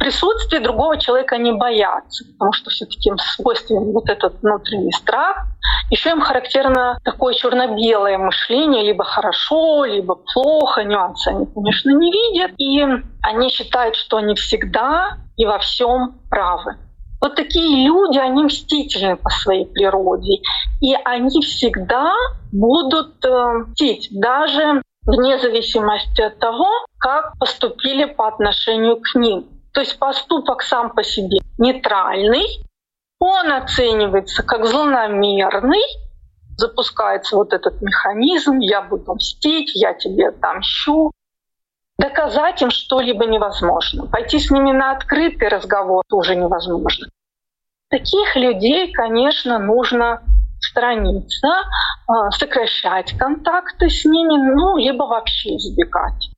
присутствии 0.03 0.59
другого 0.59 0.97
человека 0.97 1.37
не 1.37 1.53
боятся, 1.53 2.25
потому 2.33 2.51
что 2.51 2.69
все-таки 2.69 3.09
им 3.09 3.17
свойственен 3.17 3.93
вот 3.93 4.09
этот 4.09 4.41
внутренний 4.41 4.91
страх. 4.91 5.45
Еще 5.89 6.09
им 6.09 6.19
характерно 6.19 6.97
такое 7.05 7.33
черно-белое 7.33 8.17
мышление, 8.17 8.83
либо 8.83 9.05
хорошо, 9.05 9.85
либо 9.85 10.15
плохо, 10.33 10.83
нюансы 10.83 11.29
они, 11.29 11.45
конечно, 11.45 11.89
не 11.91 12.11
видят, 12.11 12.51
и 12.57 12.85
они 13.21 13.49
считают, 13.49 13.95
что 13.95 14.17
они 14.17 14.35
всегда 14.35 15.17
и 15.37 15.45
во 15.45 15.59
всем 15.59 16.19
правы. 16.29 16.75
Вот 17.21 17.35
такие 17.35 17.87
люди, 17.87 18.17
они 18.17 18.43
мстительны 18.43 19.15
по 19.15 19.29
своей 19.29 19.65
природе, 19.65 20.41
и 20.81 20.93
они 21.05 21.41
всегда 21.41 22.11
будут 22.51 23.23
э, 23.23 23.29
мстить, 23.69 24.09
даже 24.11 24.81
вне 25.05 25.39
зависимости 25.39 26.21
от 26.21 26.39
того, 26.39 26.67
как 26.97 27.37
поступили 27.39 28.03
по 28.03 28.27
отношению 28.27 28.97
к 28.97 29.15
ним. 29.15 29.47
То 29.73 29.81
есть 29.81 29.97
поступок 29.97 30.61
сам 30.61 30.91
по 30.93 31.03
себе 31.03 31.39
нейтральный, 31.57 32.45
он 33.19 33.51
оценивается 33.51 34.43
как 34.43 34.65
злонамерный, 34.65 35.81
запускается 36.57 37.35
вот 37.35 37.53
этот 37.53 37.81
механизм, 37.81 38.59
я 38.59 38.81
буду 38.81 39.15
мстить, 39.15 39.71
я 39.75 39.93
тебе 39.93 40.29
отомщу. 40.29 41.11
Доказать 41.97 42.61
им 42.61 42.69
что-либо 42.69 43.25
невозможно. 43.25 44.07
Пойти 44.07 44.39
с 44.39 44.51
ними 44.51 44.71
на 44.71 44.91
открытый 44.91 45.47
разговор 45.47 46.03
тоже 46.07 46.35
невозможно. 46.35 47.07
Таких 47.89 48.35
людей, 48.35 48.91
конечно, 48.91 49.59
нужно 49.59 50.23
сторониться, 50.59 51.47
а, 52.07 52.31
сокращать 52.31 53.17
контакты 53.17 53.89
с 53.89 54.05
ними, 54.05 54.53
ну, 54.55 54.77
либо 54.77 55.03
вообще 55.03 55.55
избегать. 55.55 56.32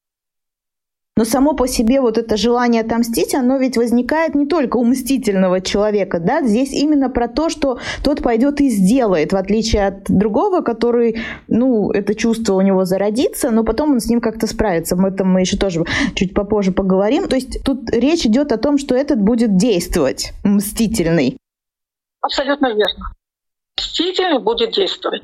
Но 1.18 1.24
само 1.24 1.54
по 1.54 1.66
себе 1.66 2.02
вот 2.02 2.18
это 2.18 2.36
желание 2.36 2.82
отомстить, 2.82 3.34
оно 3.36 3.58
ведь 3.58 3.78
возникает 3.78 4.36
не 4.36 4.48
только 4.48 4.76
у 4.76 4.84
мстительного 4.84 5.62
человека, 5.62 6.20
да, 6.20 6.42
здесь 6.42 6.74
именно 6.74 7.10
про 7.10 7.30
то, 7.30 7.48
что 7.48 7.80
тот 8.04 8.22
пойдет 8.22 8.60
и 8.60 8.70
сделает, 8.70 9.32
в 9.32 9.38
отличие 9.38 9.88
от 9.88 10.04
другого, 10.10 10.60
который, 10.60 11.22
ну, 11.48 11.90
это 11.92 12.16
чувство 12.16 12.56
у 12.56 12.62
него 12.62 12.84
зародится, 12.84 13.50
но 13.52 13.64
потом 13.64 13.92
он 13.92 14.02
с 14.02 14.08
ним 14.08 14.20
как-то 14.20 14.46
справится. 14.46 14.96
Об 14.96 15.06
этом 15.06 15.32
мы 15.32 15.40
еще 15.40 15.56
тоже 15.56 15.86
чуть 16.16 16.34
попозже 16.34 16.74
поговорим. 16.74 17.30
То 17.30 17.36
есть 17.36 17.64
тут 17.64 17.90
речь 17.92 18.26
идет 18.26 18.52
о 18.52 18.58
том, 18.58 18.78
что 18.78 18.94
этот 18.94 19.22
будет 19.22 19.56
действовать, 19.56 20.34
мстительный. 20.44 21.38
Абсолютно 22.20 22.68
верно. 22.68 23.14
Мстительный 23.78 24.40
будет 24.40 24.72
действовать. 24.72 25.22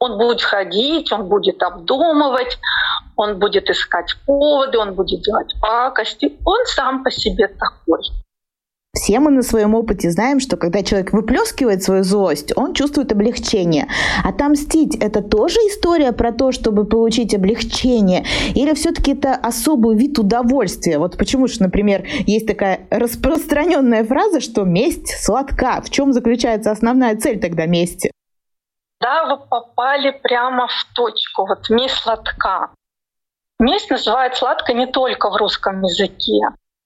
Он 0.00 0.18
будет 0.18 0.42
ходить, 0.42 1.12
он 1.12 1.28
будет 1.28 1.62
обдумывать, 1.62 2.58
он 3.18 3.38
будет 3.38 3.68
искать 3.68 4.14
поводы, 4.24 4.78
он 4.78 4.94
будет 4.94 5.22
делать 5.22 5.52
пакости. 5.60 6.38
Он 6.44 6.64
сам 6.66 7.02
по 7.02 7.10
себе 7.10 7.48
такой. 7.48 8.00
Все 8.94 9.20
мы 9.20 9.30
на 9.30 9.42
своем 9.42 9.74
опыте 9.74 10.10
знаем, 10.10 10.40
что 10.40 10.56
когда 10.56 10.82
человек 10.82 11.12
выплескивает 11.12 11.82
свою 11.82 12.04
злость, 12.04 12.52
он 12.56 12.74
чувствует 12.74 13.12
облегчение. 13.12 13.88
Отомстить– 14.24 14.96
это 15.00 15.20
тоже 15.20 15.58
история 15.68 16.12
про 16.12 16.32
то, 16.32 16.52
чтобы 16.52 16.84
получить 16.84 17.34
облегчение? 17.34 18.24
Или 18.54 18.74
все-таки 18.74 19.12
это 19.12 19.34
особый 19.34 19.96
вид 19.96 20.18
удовольствия? 20.18 20.98
Вот 20.98 21.18
почему 21.18 21.48
же, 21.48 21.60
например, 21.60 22.06
есть 22.26 22.46
такая 22.46 22.86
распространенная 22.90 24.04
фраза, 24.04 24.40
что 24.40 24.62
месть 24.64 25.08
сладка. 25.22 25.82
В 25.82 25.90
чем 25.90 26.12
заключается 26.12 26.70
основная 26.70 27.16
цель 27.16 27.40
тогда 27.40 27.66
мести? 27.66 28.10
Да, 29.00 29.26
вы 29.26 29.46
попали 29.48 30.18
прямо 30.22 30.66
в 30.66 30.94
точку. 30.94 31.46
Вот 31.46 31.68
месть 31.70 31.96
сладка. 31.96 32.70
Месть 33.60 33.90
называют 33.90 34.36
сладко 34.36 34.72
не 34.72 34.86
только 34.86 35.30
в 35.30 35.36
русском 35.36 35.82
языке. 35.82 36.40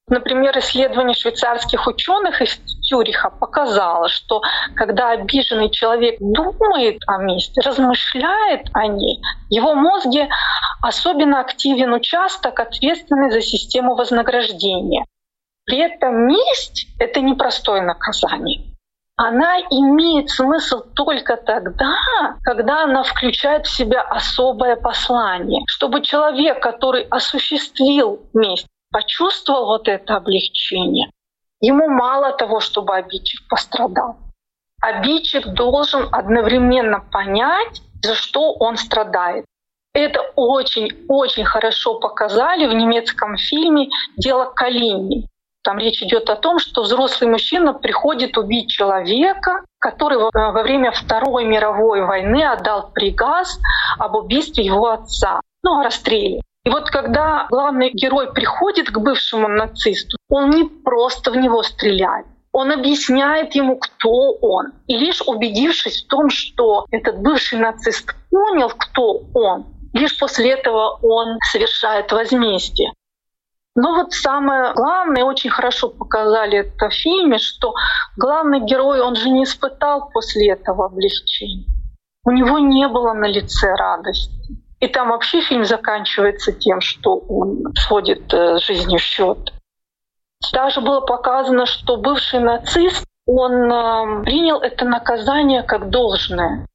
Например, 0.09 0.59
исследование 0.59 1.15
швейцарских 1.15 1.87
ученых 1.87 2.41
из 2.43 2.59
Тюриха 2.89 3.31
показало, 3.31 4.09
что 4.09 4.43
когда 4.75 5.11
обиженный 5.11 5.71
человек 5.71 6.17
думает 6.19 6.99
о 7.07 7.19
мести, 7.19 7.61
размышляет 7.61 8.69
о 8.73 8.87
ней, 8.87 9.21
его 9.49 9.75
мозге 9.75 10.29
особенно 10.83 11.41
активен 11.41 11.93
участок, 11.93 12.59
ответственный 12.59 13.31
за 13.31 13.43
систему 13.43 13.95
вознаграждения. 13.95 15.05
При 15.65 15.79
этом 15.79 16.27
месть— 16.27 16.89
это 16.99 17.21
непростое 17.21 17.83
наказание 17.83 18.72
она 19.25 19.61
имеет 19.71 20.31
смысл 20.31 20.83
только 20.95 21.37
тогда, 21.37 21.95
когда 22.43 22.83
она 22.83 23.05
включает 23.05 23.67
в 23.67 23.71
себя 23.71 24.03
особое 24.03 24.75
послание, 24.75 25.63
чтобы 25.69 26.03
человек, 26.03 26.61
который 26.61 27.05
осуществил 27.05 28.21
месть, 28.35 28.67
почувствовал 28.91 29.67
вот 29.67 29.87
это 29.87 30.17
облегчение. 30.17 31.11
Ему 31.61 31.89
мало 31.89 32.33
того, 32.33 32.59
чтобы 32.59 32.97
обидчик 32.97 33.49
пострадал. 33.49 34.17
Обидчик 34.81 35.47
должен 35.55 36.09
одновременно 36.11 36.99
понять, 36.99 37.81
за 38.03 38.17
что 38.17 38.53
он 38.55 38.77
страдает. 38.77 39.45
Это 39.95 40.21
очень-очень 40.35 41.45
хорошо 41.45 42.01
показали 42.01 42.67
в 42.67 42.75
немецком 42.75 43.37
фильме 43.37 43.89
«Дело 44.17 44.47
Калини». 44.47 45.29
Там 45.63 45.79
речь 45.79 46.03
идет 46.03 46.29
о 46.29 46.37
том, 46.37 46.59
что 46.59 46.83
взрослый 46.83 47.31
мужчина 47.31 47.73
приходит 47.73 48.37
убить 48.37 48.69
человека, 48.69 49.65
который 49.79 50.19
во 50.19 50.63
время 50.63 50.91
Второй 50.91 51.45
мировой 51.45 52.05
войны 52.05 52.45
отдал 52.45 52.91
приказ 52.93 53.59
об 53.99 54.17
убийстве 54.17 54.65
его 54.65 54.91
отца, 54.91 55.41
ну, 55.63 55.79
о 55.79 55.85
расстреле. 55.85 56.41
И 56.65 56.71
вот 56.71 56.91
когда 56.91 57.47
главный 57.49 57.91
герой 57.91 58.33
приходит 58.33 58.91
к 58.91 58.99
бывшему 58.99 59.49
нацисту, 59.49 60.17
он 60.29 60.51
не 60.51 60.65
просто 60.65 61.31
в 61.31 61.37
него 61.37 61.63
стреляет, 61.63 62.27
он 62.53 62.73
объясняет 62.73 63.55
ему, 63.55 63.77
кто 63.79 64.33
он. 64.41 64.73
И 64.87 64.97
лишь 64.97 65.23
убедившись 65.23 66.05
в 66.05 66.09
том, 66.09 66.29
что 66.31 66.87
этот 66.91 67.21
бывший 67.21 67.59
нацист 67.59 68.15
понял, 68.31 68.71
кто 68.71 69.23
он, 69.35 69.67
лишь 69.93 70.19
после 70.19 70.53
этого 70.53 70.99
он 71.03 71.39
совершает 71.51 72.11
возмездие. 72.13 72.93
Но 73.75 73.95
вот 73.95 74.13
самое 74.13 74.75
главное, 74.75 75.25
очень 75.25 75.51
хорошо 75.51 75.89
показали 75.89 76.59
это 76.59 76.91
в 76.91 76.95
фильме, 76.95 77.39
что 77.39 77.73
главный 78.17 78.61
герой, 78.61 79.01
он 79.01 79.17
же 79.17 79.31
не 79.31 79.45
испытал 79.45 80.11
после 80.11 80.53
этого 80.53 80.87
облегчения. 80.87 81.67
У 82.25 82.31
него 82.31 82.59
не 82.59 82.87
было 82.89 83.15
на 83.15 83.27
лице 83.27 83.75
радости. 83.75 84.31
И 84.81 84.89
там 84.89 85.09
вообще 85.09 85.41
фильм 85.41 85.65
заканчивается 85.65 86.53
тем, 86.53 86.81
что 86.81 87.17
он 87.17 87.73
сводит 87.75 88.33
э, 88.35 88.59
с 88.59 88.63
жизнью 88.63 88.99
счет. 88.99 89.53
Даже 90.53 90.81
было 90.81 91.01
показано, 91.01 91.67
что 91.67 91.97
бывший 91.97 92.41
нацист, 92.41 93.05
он 93.27 93.53
э, 93.73 94.25
принял 94.25 94.59
это 94.59 94.85
наказание 94.85 95.63
как 95.63 95.89
должное. 95.91 96.67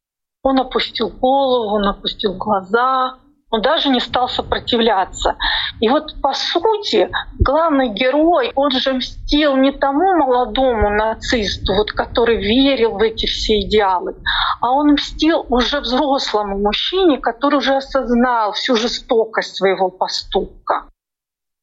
Он 0.41 0.59
опустил 0.59 1.09
голову, 1.09 1.75
он 1.75 1.85
опустил 1.85 2.35
глаза, 2.35 3.17
он 3.49 3.61
даже 3.61 3.89
не 3.89 3.99
стал 3.99 4.27
сопротивляться. 4.27 5.35
И 5.79 5.87
вот 5.89 6.21
по 6.21 6.33
сути 6.33 7.09
главный 7.39 7.89
герой, 7.89 8.51
он 8.55 8.71
же 8.71 8.93
мстил 8.93 9.55
не 9.55 9.71
тому 9.71 10.17
молодому 10.17 10.89
нацисту, 10.89 11.73
вот, 11.73 11.91
который 11.91 12.37
верил 12.37 12.97
в 12.97 13.01
эти 13.01 13.25
все 13.25 13.61
идеалы, 13.61 14.15
а 14.61 14.71
он 14.71 14.93
мстил 14.93 15.45
уже 15.49 15.79
взрослому 15.79 16.57
мужчине, 16.59 17.19
который 17.19 17.55
уже 17.55 17.75
осознал 17.75 18.51
всю 18.51 18.75
жестокость 18.75 19.55
своего 19.55 19.89
поступка. 19.89 20.89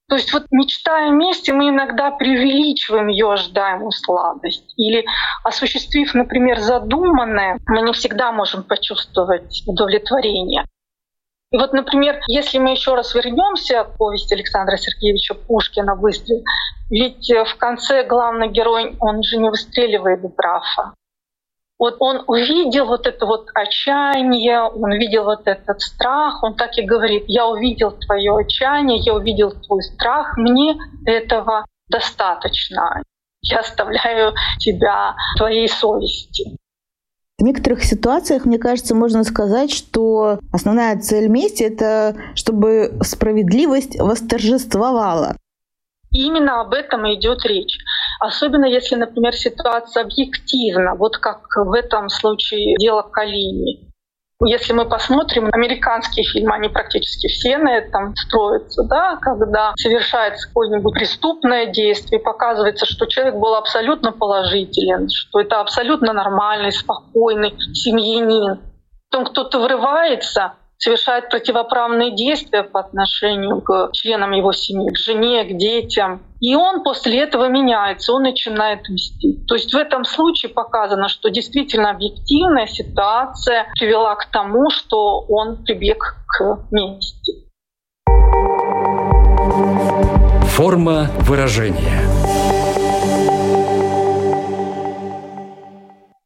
То 0.09 0.17
есть 0.17 0.33
вот 0.33 0.45
мечтая 0.51 1.11
вместе, 1.11 1.53
мы 1.53 1.71
иногда 1.71 2.11
преувеличиваем 2.11 3.09
ее 3.09 3.33
ожидаемую 3.33 3.91
сладость. 3.91 4.75
Или 4.77 5.05
осуществив, 5.43 6.15
например, 6.15 6.61
задуманное, 6.61 7.59
мы 7.67 7.81
не 7.81 7.93
всегда 7.93 8.31
можем 8.31 8.65
почувствовать 8.65 9.63
удовлетворение. 9.67 10.65
И 11.55 11.57
вот, 11.57 11.73
например, 11.73 12.21
если 12.27 12.59
мы 12.59 12.73
еще 12.73 12.97
раз 12.97 13.15
вернемся 13.15 13.85
к 13.85 13.97
повести 13.97 14.35
Александра 14.35 14.77
Сергеевича 14.77 15.35
Пушкина 15.35 15.95
«Выстрел», 15.95 16.43
ведь 16.91 17.31
в 17.31 17.57
конце 17.59 18.03
главный 18.03 18.49
герой, 18.49 18.97
он 18.99 19.23
же 19.23 19.37
не 19.37 19.49
выстреливает 19.49 20.21
в 20.21 20.35
графа. 20.35 20.95
Вот 21.79 21.99
он 22.01 22.25
увидел 22.27 22.87
вот 22.87 23.07
это 23.07 23.25
вот 23.25 23.51
отчаяние, 23.55 24.63
он 24.63 24.95
увидел 24.95 25.23
вот 25.23 25.47
этот 25.47 25.81
страх, 25.81 26.43
он 26.43 26.57
так 26.57 26.77
и 26.77 26.83
говорит, 26.83 27.23
я 27.29 27.47
увидел 27.47 27.93
твое 27.93 28.37
отчаяние, 28.37 28.99
я 28.99 29.15
увидел 29.15 29.53
твой 29.53 29.83
страх, 29.85 30.37
мне 30.37 30.77
этого 31.07 31.67
достаточно. 31.89 33.01
Я 33.43 33.61
оставляю 33.61 34.35
тебя 34.59 35.15
твоей 35.37 35.69
совести. 35.69 36.57
В 37.39 37.43
некоторых 37.43 37.83
ситуациях, 37.83 38.45
мне 38.45 38.59
кажется, 38.59 38.95
можно 38.95 39.25
сказать, 39.25 39.73
что 39.73 40.39
основная 40.53 40.99
цель 41.01 41.29
мести— 41.29 41.63
это 41.65 42.17
чтобы 42.35 42.97
справедливость 43.03 43.99
восторжествовала. 43.99 45.37
Именно 46.11 46.61
об 46.61 46.73
этом 46.73 47.05
и 47.07 47.17
идет 47.17 47.45
речь. 47.45 47.77
Особенно 48.21 48.67
если, 48.67 48.95
например, 48.95 49.35
ситуация 49.35 50.05
объективна, 50.05 50.95
вот 50.95 51.19
как 51.19 51.49
в 51.57 51.73
этом 51.73 52.09
случае 52.09 52.77
дело 52.79 53.03
Калини. 53.03 53.93
Если 54.43 54.73
мы 54.73 54.89
посмотрим 54.89 55.49
американские 55.53 56.25
фильмы, 56.25 56.55
они 56.57 56.69
практически 56.69 57.29
все 57.29 57.57
на 57.57 57.77
этом 57.77 58.17
строятся, 58.17 58.83
да, 58.83 59.17
когда 59.17 59.73
совершается 59.77 60.49
какое-нибудь 60.49 60.93
преступное 60.93 61.67
действие, 61.67 62.21
показывается, 62.21 62.85
что 62.85 63.07
человек 63.07 63.37
был 63.37 63.55
абсолютно 63.55 64.13
положителен, 64.13 65.09
что 65.09 65.41
это 65.41 65.61
абсолютно 65.61 66.13
нормальный, 66.13 66.73
спокойный 66.73 67.55
семьянин. 67.75 68.61
Потом 69.09 69.27
кто-то 69.27 69.61
врывается, 69.61 70.55
совершает 70.85 71.31
противоправные 71.31 72.15
действия 72.15 72.63
по 72.63 72.81
отношению 72.81 73.63
к 73.63 73.89
членам 73.93 74.33
его 74.33 74.53
семьи, 74.53 74.91
к 74.91 74.99
жене, 74.99 75.45
к 75.45 75.57
детям. 75.57 76.21
И 76.41 76.55
он 76.55 76.83
после 76.83 77.21
этого 77.21 77.49
меняется, 77.49 78.13
он 78.13 78.25
начинает 78.25 78.87
мстить. 78.91 79.47
То 79.47 79.55
есть 79.55 79.73
в 79.73 79.77
этом 79.79 80.05
случае 80.05 80.53
показано, 80.53 81.09
что 81.09 81.31
действительно 81.31 81.91
объективная 81.91 82.67
ситуация 82.67 83.67
привела 83.79 84.15
к 84.17 84.27
тому, 84.27 84.69
что 84.69 85.21
он 85.27 85.65
прибег 85.65 86.17
к 86.27 86.59
мести. 86.71 87.33
Форма 90.51 91.09
выражения. 91.21 92.14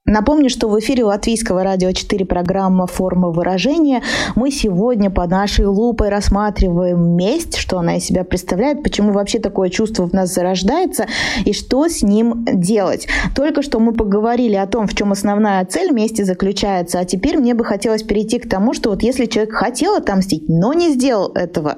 Напомню, 0.08 0.48
что 0.48 0.68
в 0.68 0.78
эфире 0.80 1.04
Латвийского 1.04 1.62
радио 1.62 1.92
4 1.92 2.24
программа 2.24 2.86
«Форма 2.86 3.28
выражения». 3.28 4.02
Мы 4.36 4.50
сегодня 4.50 5.10
под 5.10 5.30
нашей 5.30 5.66
лупой 5.66 6.08
рассматриваем 6.08 7.14
месть, 7.14 7.56
что 7.56 7.78
она 7.78 7.96
из 7.98 8.04
себя 8.04 8.24
представляет, 8.24 8.82
почему 8.82 9.12
вообще 9.12 9.38
такое 9.38 9.68
чувство 9.68 10.06
в 10.06 10.14
нас 10.14 10.32
зарождается 10.32 11.06
и 11.44 11.52
что 11.52 11.86
с 11.88 12.02
ним 12.02 12.46
делать. 12.46 13.06
Только 13.36 13.60
что 13.60 13.80
мы 13.80 13.92
поговорили 13.92 14.54
о 14.54 14.66
том, 14.66 14.86
в 14.86 14.94
чем 14.94 15.12
основная 15.12 15.62
цель 15.66 15.92
мести 15.92 16.22
заключается, 16.22 17.00
а 17.00 17.04
теперь 17.04 17.36
мне 17.36 17.52
бы 17.52 17.66
хотелось 17.66 18.02
перейти 18.02 18.38
к 18.38 18.48
тому, 18.48 18.72
что 18.72 18.88
вот 18.88 19.02
если 19.02 19.26
человек 19.26 19.52
хотел 19.52 19.94
отомстить, 19.94 20.48
но 20.48 20.72
не 20.72 20.88
сделал 20.88 21.32
этого, 21.34 21.76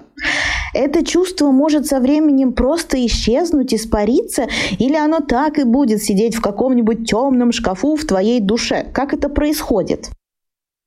это 0.74 1.04
чувство 1.04 1.50
может 1.50 1.86
со 1.86 2.00
временем 2.00 2.52
просто 2.52 3.04
исчезнуть, 3.06 3.74
испариться, 3.74 4.46
или 4.78 4.96
оно 4.96 5.20
так 5.20 5.58
и 5.58 5.64
будет 5.64 6.02
сидеть 6.02 6.34
в 6.34 6.40
каком-нибудь 6.40 7.08
темном 7.08 7.52
шкафу 7.52 7.96
в 7.96 8.04
твоей 8.04 8.40
душе. 8.40 8.86
Как 8.92 9.12
это 9.12 9.28
происходит? 9.28 10.10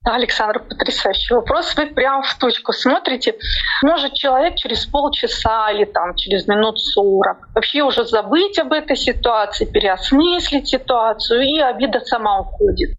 Александр, 0.05 0.61
потрясающий 0.67 1.33
вопрос. 1.33 1.75
Вы 1.77 1.87
прямо 1.87 2.23
в 2.23 2.37
точку 2.37 2.73
смотрите. 2.73 3.35
Может 3.81 4.13
человек 4.13 4.55
через 4.55 4.85
полчаса 4.85 5.71
или 5.71 5.85
там 5.85 6.15
через 6.15 6.45
минут 6.45 6.81
сорок 6.81 7.47
вообще 7.55 7.83
уже 7.83 8.03
забыть 8.05 8.59
об 8.59 8.73
этой 8.73 8.97
ситуации, 8.97 9.63
переосмыслить 9.63 10.67
ситуацию, 10.67 11.43
и 11.43 11.57
обида 11.59 12.01
сама 12.01 12.41
уходит 12.41 12.97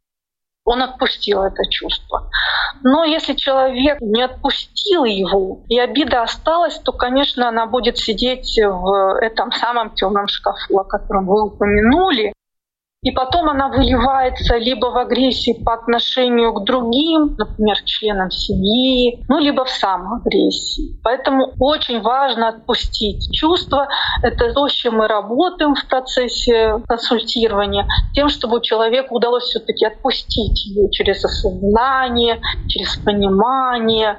он 0.65 0.83
отпустил 0.83 1.43
это 1.43 1.63
чувство. 1.71 2.31
Но 2.83 3.05
если 3.05 3.35
человек 3.35 4.01
не 4.01 4.23
отпустил 4.23 5.05
его, 5.05 5.63
и 5.69 5.79
обида 5.79 6.23
осталась, 6.23 6.79
то, 6.79 6.93
конечно, 6.93 7.49
она 7.49 7.67
будет 7.67 7.99
сидеть 7.99 8.59
в 8.59 9.19
этом 9.21 9.53
самом 9.53 9.95
темном 9.95 10.27
шкафу, 10.27 10.79
о 10.79 10.85
котором 10.85 11.27
вы 11.27 11.45
упомянули, 11.45 12.33
и 13.05 13.11
потом 13.11 13.51
она 13.51 13.69
выливается 13.69 14.57
либо 14.57 14.87
в 14.87 14.97
агрессии 14.97 15.63
по 15.63 15.75
отношению 15.75 16.55
к 16.55 16.65
другим, 16.65 17.37
например, 17.37 17.77
членам 17.85 18.31
семьи, 18.31 19.23
ну, 19.29 19.39
либо 19.39 19.67
в 19.67 19.71
самоагрессии. 19.71 20.99
Поэтому 21.05 21.53
очень 21.61 22.01
важно 22.01 22.49
отпустить 22.49 23.31
чувства. 23.31 23.89
Это 24.23 24.53
то, 24.55 24.69
с 24.69 24.73
чем 24.73 24.97
мы 24.97 25.07
работаем 25.07 25.75
в 25.75 25.87
процессе 25.87 26.81
консультирования, 26.89 27.87
тем, 28.15 28.31
чтобы 28.31 28.63
человеку 28.63 29.17
удалось 29.17 29.45
все 29.45 29.61
таки 29.61 29.85
отпустить 29.85 30.65
ее 30.65 30.91
через 30.91 31.23
осознание, 31.25 32.41
через 32.69 32.97
понимание, 32.97 34.19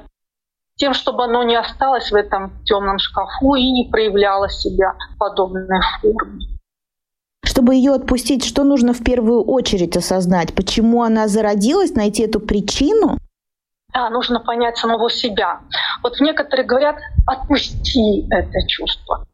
тем, 0.76 0.94
чтобы 0.94 1.24
оно 1.24 1.42
не 1.42 1.56
осталось 1.56 2.12
в 2.12 2.14
этом 2.14 2.52
темном 2.64 2.98
шкафу 2.98 3.56
и 3.56 3.68
не 3.68 3.88
проявляло 3.90 4.48
себя 4.48 4.92
в 5.14 5.18
подобной 5.18 5.80
форме. 6.00 6.55
Чтобы 7.56 7.74
ее 7.74 7.94
отпустить, 7.94 8.44
что 8.44 8.64
нужно 8.64 8.92
в 8.92 9.02
первую 9.02 9.42
очередь 9.42 9.96
осознать? 9.96 10.54
Почему 10.54 11.02
она 11.02 11.26
зародилась, 11.26 11.94
найти 11.94 12.22
эту 12.24 12.38
причину? 12.38 13.16
Да, 13.94 14.10
нужно 14.10 14.40
понять 14.40 14.76
самого 14.76 15.08
себя. 15.08 15.60
Вот 16.02 16.20
некоторые 16.20 16.66
говорят, 16.66 16.96
отпусти 17.26 18.28
это 18.30 18.68
чувство. 18.68 19.26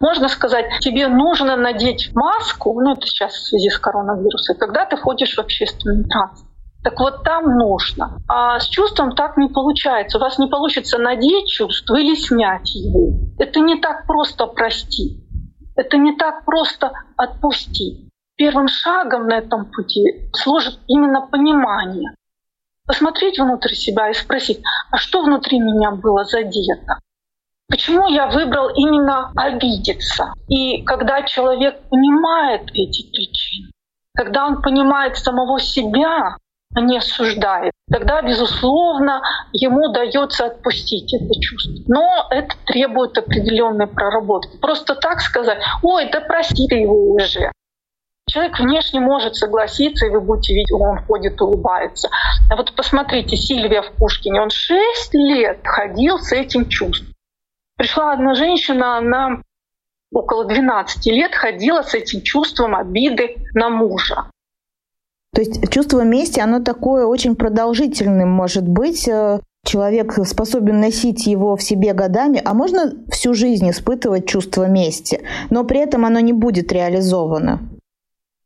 Можно 0.00 0.28
сказать, 0.28 0.66
тебе 0.80 1.08
нужно 1.08 1.56
надеть 1.56 2.10
маску, 2.12 2.78
ну 2.78 2.92
это 2.92 3.06
сейчас 3.06 3.32
в 3.32 3.48
связи 3.48 3.70
с 3.70 3.78
коронавирусом, 3.78 4.58
когда 4.58 4.84
ты 4.84 4.98
ходишь 4.98 5.34
в 5.34 5.38
общественный 5.38 6.04
транспорт. 6.04 6.52
Так 6.84 7.00
вот 7.00 7.22
там 7.24 7.56
нужно. 7.56 8.18
А 8.28 8.60
с 8.60 8.68
чувством 8.68 9.12
так 9.12 9.38
не 9.38 9.48
получается. 9.48 10.18
У 10.18 10.20
вас 10.20 10.38
не 10.38 10.48
получится 10.48 10.98
надеть 10.98 11.48
чувство 11.48 11.96
или 11.96 12.16
снять 12.16 12.74
его. 12.74 13.18
Это 13.38 13.60
не 13.60 13.80
так 13.80 14.06
просто 14.06 14.46
простить. 14.46 15.21
Это 15.76 15.96
не 15.96 16.16
так 16.16 16.44
просто 16.44 16.92
отпустить. 17.16 18.08
Первым 18.36 18.68
шагом 18.68 19.28
на 19.28 19.38
этом 19.38 19.70
пути 19.70 20.30
служит 20.32 20.78
именно 20.86 21.26
понимание. 21.26 22.14
Посмотреть 22.86 23.38
внутрь 23.38 23.74
себя 23.74 24.10
и 24.10 24.14
спросить, 24.14 24.62
а 24.90 24.96
что 24.96 25.22
внутри 25.22 25.60
меня 25.60 25.92
было 25.92 26.24
задето? 26.24 26.98
Почему 27.68 28.06
я 28.08 28.26
выбрал 28.26 28.68
именно 28.68 29.32
обидеться? 29.36 30.34
И 30.48 30.82
когда 30.82 31.22
человек 31.22 31.80
понимает 31.88 32.68
эти 32.74 33.10
причины, 33.10 33.70
когда 34.14 34.46
он 34.46 34.60
понимает 34.60 35.16
самого 35.16 35.58
себя, 35.58 36.36
не 36.80 36.98
осуждает, 36.98 37.72
тогда, 37.90 38.22
безусловно, 38.22 39.22
ему 39.52 39.92
дается 39.92 40.46
отпустить 40.46 41.12
это 41.14 41.40
чувство. 41.40 41.72
Но 41.86 42.26
это 42.30 42.54
требует 42.66 43.16
определенной 43.18 43.86
проработки. 43.86 44.56
Просто 44.58 44.94
так 44.94 45.20
сказать, 45.20 45.58
ой, 45.82 46.08
да 46.10 46.20
прости 46.20 46.66
ты 46.68 46.76
его 46.76 47.14
уже. 47.14 47.50
Человек 48.28 48.58
внешне 48.58 49.00
может 49.00 49.36
согласиться, 49.36 50.06
и 50.06 50.10
вы 50.10 50.20
будете 50.20 50.54
видеть, 50.54 50.72
он 50.72 51.04
ходит, 51.04 51.40
улыбается. 51.40 52.08
А 52.50 52.56
вот 52.56 52.72
посмотрите, 52.74 53.36
Сильвия 53.36 53.82
в 53.82 53.92
Пушкине, 53.92 54.40
он 54.40 54.50
шесть 54.50 55.12
лет 55.12 55.60
ходил 55.64 56.18
с 56.18 56.32
этим 56.32 56.68
чувством. 56.68 57.12
Пришла 57.76 58.12
одна 58.12 58.34
женщина, 58.34 58.96
она 58.96 59.42
около 60.12 60.44
12 60.44 61.06
лет 61.06 61.34
ходила 61.34 61.82
с 61.82 61.94
этим 61.94 62.22
чувством 62.22 62.76
обиды 62.76 63.36
на 63.54 63.68
мужа. 63.70 64.26
То 65.34 65.40
есть 65.40 65.70
чувство 65.70 66.02
мести, 66.02 66.40
оно 66.40 66.60
такое 66.60 67.06
очень 67.06 67.36
продолжительным 67.36 68.30
может 68.30 68.68
быть. 68.68 69.08
Э, 69.08 69.40
человек 69.64 70.12
способен 70.26 70.80
носить 70.80 71.26
его 71.26 71.56
в 71.56 71.62
себе 71.62 71.94
годами, 71.94 72.42
а 72.44 72.52
можно 72.52 72.92
всю 73.10 73.32
жизнь 73.32 73.70
испытывать 73.70 74.26
чувство 74.26 74.66
мести, 74.68 75.24
но 75.50 75.64
при 75.64 75.80
этом 75.80 76.04
оно 76.04 76.20
не 76.20 76.32
будет 76.32 76.70
реализовано. 76.70 77.60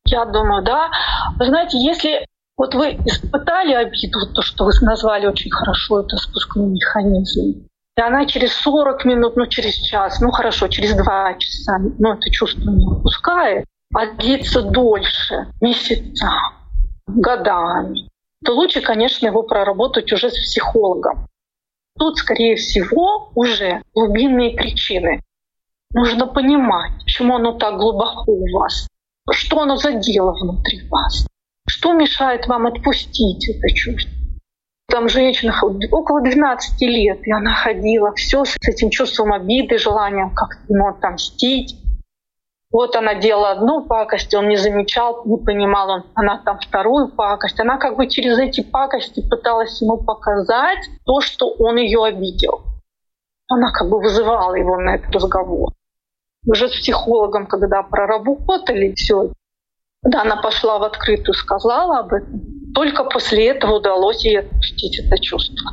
Я 0.05 0.25
думаю, 0.27 0.65
да. 0.65 0.91
Вы 1.39 1.47
знаете, 1.47 1.79
если 1.79 2.25
вот 2.57 2.75
вы 2.75 2.93
испытали 3.05 3.73
обиду, 3.73 4.33
то, 4.33 4.43
что 4.43 4.65
вы 4.65 4.73
назвали 4.83 5.27
очень 5.27 5.51
хорошо, 5.51 6.01
это 6.01 6.17
спускной 6.17 6.69
механизм, 6.69 7.67
и 7.97 8.01
она 8.01 8.27
через 8.27 8.53
40 8.53 9.05
минут, 9.07 9.37
ну 9.37 9.47
через 9.47 9.75
час, 9.75 10.21
ну 10.21 10.31
хорошо, 10.31 10.69
через 10.69 10.95
два 10.95 11.35
часа, 11.35 11.79
ну 11.99 12.13
это 12.13 12.31
чувство 12.31 12.71
не 12.71 12.87
отпускает, 12.87 13.65
а 13.95 14.15
длится 14.15 14.63
дольше, 14.63 15.49
месяца, 15.61 16.29
годами, 17.07 18.09
то 18.45 18.53
лучше, 18.55 18.81
конечно, 18.81 19.27
его 19.27 19.43
проработать 19.43 20.13
уже 20.13 20.31
с 20.31 20.39
психологом. 20.39 21.27
Тут, 21.99 22.19
скорее 22.19 22.57
всего, 22.57 23.31
уже 23.35 23.83
глубинные 23.95 24.55
причины. 24.55 25.23
Нужно 25.95 26.27
понимать, 26.27 26.93
почему 27.05 27.37
оно 27.37 27.53
так 27.53 27.79
глубоко 27.79 28.33
у 28.33 28.53
вас, 28.53 28.87
что 29.31 29.61
оно 29.61 29.77
задело 29.77 30.33
внутри 30.33 30.87
вас, 30.89 31.27
что 31.67 31.95
мешает 31.95 32.47
вам 32.47 32.67
отпустить 32.67 33.49
это 33.49 33.75
чувство. 33.75 34.13
Там 34.89 35.09
женщина 35.09 35.55
около 35.91 36.23
12 36.23 36.81
лет, 36.83 37.27
и 37.27 37.33
она 37.33 37.55
ходила 37.55 38.15
все 38.15 38.45
с 38.45 38.57
этим 38.69 38.91
чувством 38.91 39.33
обиды, 39.33 39.79
желанием 39.79 40.31
как-то 40.35 40.61
ему 40.73 40.89
отомстить. 40.89 41.77
Вот 42.73 42.97
она 42.97 43.15
делала 43.15 43.53
одну 43.53 43.85
пакость, 43.87 44.35
он 44.35 44.49
не 44.49 44.57
замечал, 44.57 45.23
не 45.25 45.37
понимал, 45.37 45.89
он, 45.89 46.03
она 46.15 46.43
там 46.45 46.59
вторую 46.59 47.09
пакость. 47.09 47.61
Она 47.61 47.79
как 47.79 47.97
бы 47.97 48.09
через 48.09 48.39
эти 48.39 48.61
пакости 48.63 49.27
пыталась 49.29 49.81
ему 49.81 49.99
показать 49.99 50.85
то, 51.05 51.21
что 51.21 51.49
он 51.59 51.77
ее 51.77 52.05
обидел. 52.05 52.63
Она 53.49 53.71
как 53.71 53.89
бы 53.89 54.01
вызывала 54.01 54.55
его 54.55 54.77
на 54.79 54.97
этот 54.97 55.15
разговор. 55.15 55.73
Уже 56.45 56.69
с 56.69 56.73
психологом, 56.73 57.47
когда 57.47 57.83
проработали 57.83 58.95
все, 58.95 59.31
да, 60.03 60.23
она 60.23 60.37
пошла 60.37 60.79
в 60.79 60.83
открытую, 60.83 61.35
сказала 61.35 62.01
об 62.01 62.13
этом. 62.13 62.41
Только 62.75 63.05
после 63.05 63.49
этого 63.49 63.77
удалось 63.77 64.25
ей 64.25 64.41
отпустить 64.41 64.99
это 64.99 65.19
чувство. 65.19 65.73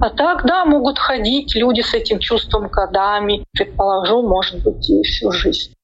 А 0.00 0.10
так, 0.10 0.46
да, 0.46 0.64
могут 0.64 0.98
ходить 0.98 1.54
люди 1.56 1.80
с 1.80 1.94
этим 1.94 2.20
чувством 2.20 2.68
годами, 2.68 3.44
предположу, 3.52 4.22
может 4.22 4.62
быть, 4.62 4.88
и 4.88 5.02
всю 5.02 5.32
жизнь. 5.32 5.74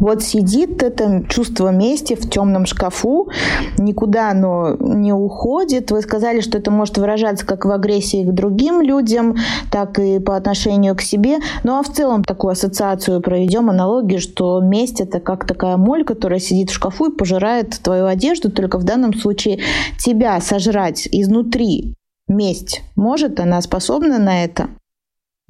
Вот 0.00 0.22
сидит 0.22 0.82
это 0.82 1.24
чувство 1.28 1.68
мести 1.68 2.14
в 2.14 2.28
темном 2.28 2.66
шкафу, 2.66 3.30
никуда 3.78 4.32
оно 4.32 4.76
не 4.78 5.12
уходит. 5.12 5.92
Вы 5.92 6.02
сказали, 6.02 6.40
что 6.40 6.58
это 6.58 6.72
может 6.72 6.98
выражаться 6.98 7.46
как 7.46 7.64
в 7.64 7.70
агрессии 7.70 8.24
к 8.24 8.32
другим 8.32 8.82
людям, 8.82 9.36
так 9.70 10.00
и 10.00 10.18
по 10.18 10.36
отношению 10.36 10.96
к 10.96 11.00
себе. 11.00 11.38
Ну 11.62 11.78
а 11.78 11.82
в 11.82 11.92
целом 11.92 12.24
такую 12.24 12.52
ассоциацию 12.52 13.22
проведем, 13.22 13.70
аналогию, 13.70 14.20
что 14.20 14.60
месть 14.60 15.00
это 15.00 15.20
как 15.20 15.46
такая 15.46 15.76
моль, 15.76 16.04
которая 16.04 16.40
сидит 16.40 16.70
в 16.70 16.74
шкафу 16.74 17.06
и 17.06 17.16
пожирает 17.16 17.78
твою 17.80 18.06
одежду, 18.06 18.50
только 18.50 18.78
в 18.78 18.84
данном 18.84 19.14
случае 19.14 19.60
тебя 19.98 20.40
сожрать 20.40 21.08
изнутри. 21.12 21.94
Месть 22.26 22.82
может, 22.96 23.38
она 23.38 23.62
способна 23.62 24.18
на 24.18 24.44
это? 24.44 24.68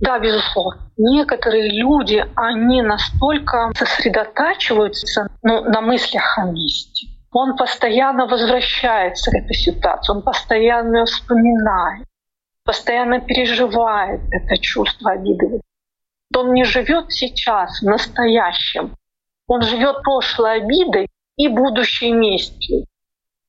Да, 0.05 0.19
безусловно. 0.19 0.83
Некоторые 0.99 1.71
люди, 1.71 2.23
они 2.37 2.83
настолько 2.83 3.73
сосредотачиваются 3.75 5.29
ну, 5.43 5.63
на 5.63 5.81
мыслях 5.81 6.39
о 6.39 6.45
мести. 6.45 7.09
Он 7.33 7.57
постоянно 7.57 8.27
возвращается 8.27 9.31
к 9.31 9.35
этой 9.35 9.55
ситуации, 9.55 10.13
он 10.13 10.23
постоянно 10.23 11.07
вспоминает, 11.07 12.07
постоянно 12.65 13.21
переживает 13.21 14.21
это 14.31 14.59
чувство 14.59 15.13
обиды. 15.13 15.63
Он 16.37 16.53
не 16.53 16.65
живет 16.65 17.11
сейчас, 17.11 17.81
в 17.81 17.87
настоящем. 17.87 18.95
Он 19.47 19.63
живет 19.63 20.03
прошлой 20.03 20.59
обидой 20.59 21.09
и 21.37 21.49
будущей 21.49 22.13
местью. 22.13 22.85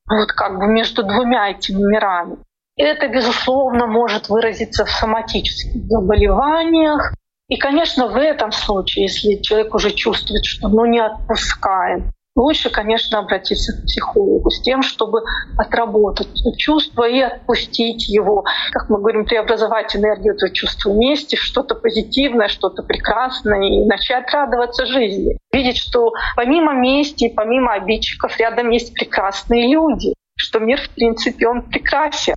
Вот 0.10 0.32
как 0.32 0.58
бы 0.58 0.68
между 0.68 1.04
двумя 1.04 1.50
этими 1.52 1.82
мирами. 1.82 2.38
Это, 2.78 3.08
безусловно, 3.08 3.88
может 3.88 4.28
выразиться 4.28 4.86
в 4.86 4.90
соматических 4.90 5.86
заболеваниях. 5.88 7.14
И, 7.48 7.58
конечно, 7.58 8.08
в 8.08 8.18
этом 8.18 8.52
случае, 8.52 9.06
если 9.06 9.42
человек 9.42 9.74
уже 9.74 9.92
чувствует, 9.92 10.44
что 10.44 10.68
ну, 10.68 10.86
не 10.86 11.00
отпускает, 11.00 12.04
лучше, 12.36 12.70
конечно, 12.70 13.20
обратиться 13.20 13.72
к 13.72 13.86
психологу 13.86 14.50
с 14.50 14.62
тем, 14.62 14.82
чтобы 14.82 15.22
отработать 15.58 16.28
чувство 16.58 17.08
и 17.08 17.22
отпустить 17.22 18.10
его, 18.10 18.44
как 18.72 18.90
мы 18.90 18.98
говорим, 18.98 19.26
преобразовать 19.26 19.96
энергию 19.96 20.34
этого 20.34 20.52
чувства 20.52 20.92
вместе, 20.92 21.38
что-то 21.38 21.76
позитивное, 21.76 22.50
что-то 22.50 22.84
прекрасное, 22.84 23.62
и 23.62 23.86
начать 23.86 24.30
радоваться 24.34 24.86
жизни. 24.86 25.38
Видеть, 25.54 25.78
что 25.78 26.12
помимо 26.36 26.74
мести, 26.74 27.32
помимо 27.34 27.74
обидчиков, 27.74 28.38
рядом 28.38 28.72
есть 28.72 28.94
прекрасные 28.94 29.72
люди, 29.72 30.14
что 30.36 30.60
мир, 30.60 30.82
в 30.82 30.90
принципе, 30.90 31.48
он 31.48 31.62
прекрасен. 31.62 32.36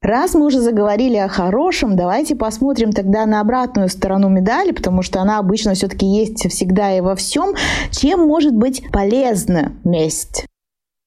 Раз 0.00 0.34
мы 0.34 0.46
уже 0.46 0.60
заговорили 0.60 1.16
о 1.16 1.28
хорошем, 1.28 1.96
давайте 1.96 2.36
посмотрим 2.36 2.92
тогда 2.92 3.26
на 3.26 3.40
обратную 3.40 3.88
сторону 3.88 4.28
медали, 4.28 4.70
потому 4.70 5.02
что 5.02 5.20
она 5.20 5.38
обычно 5.38 5.74
все-таки 5.74 6.06
есть 6.06 6.48
всегда 6.50 6.96
и 6.96 7.00
во 7.00 7.16
всем. 7.16 7.54
Чем 7.90 8.20
может 8.20 8.54
быть 8.54 8.84
полезна 8.92 9.72
месть? 9.84 10.46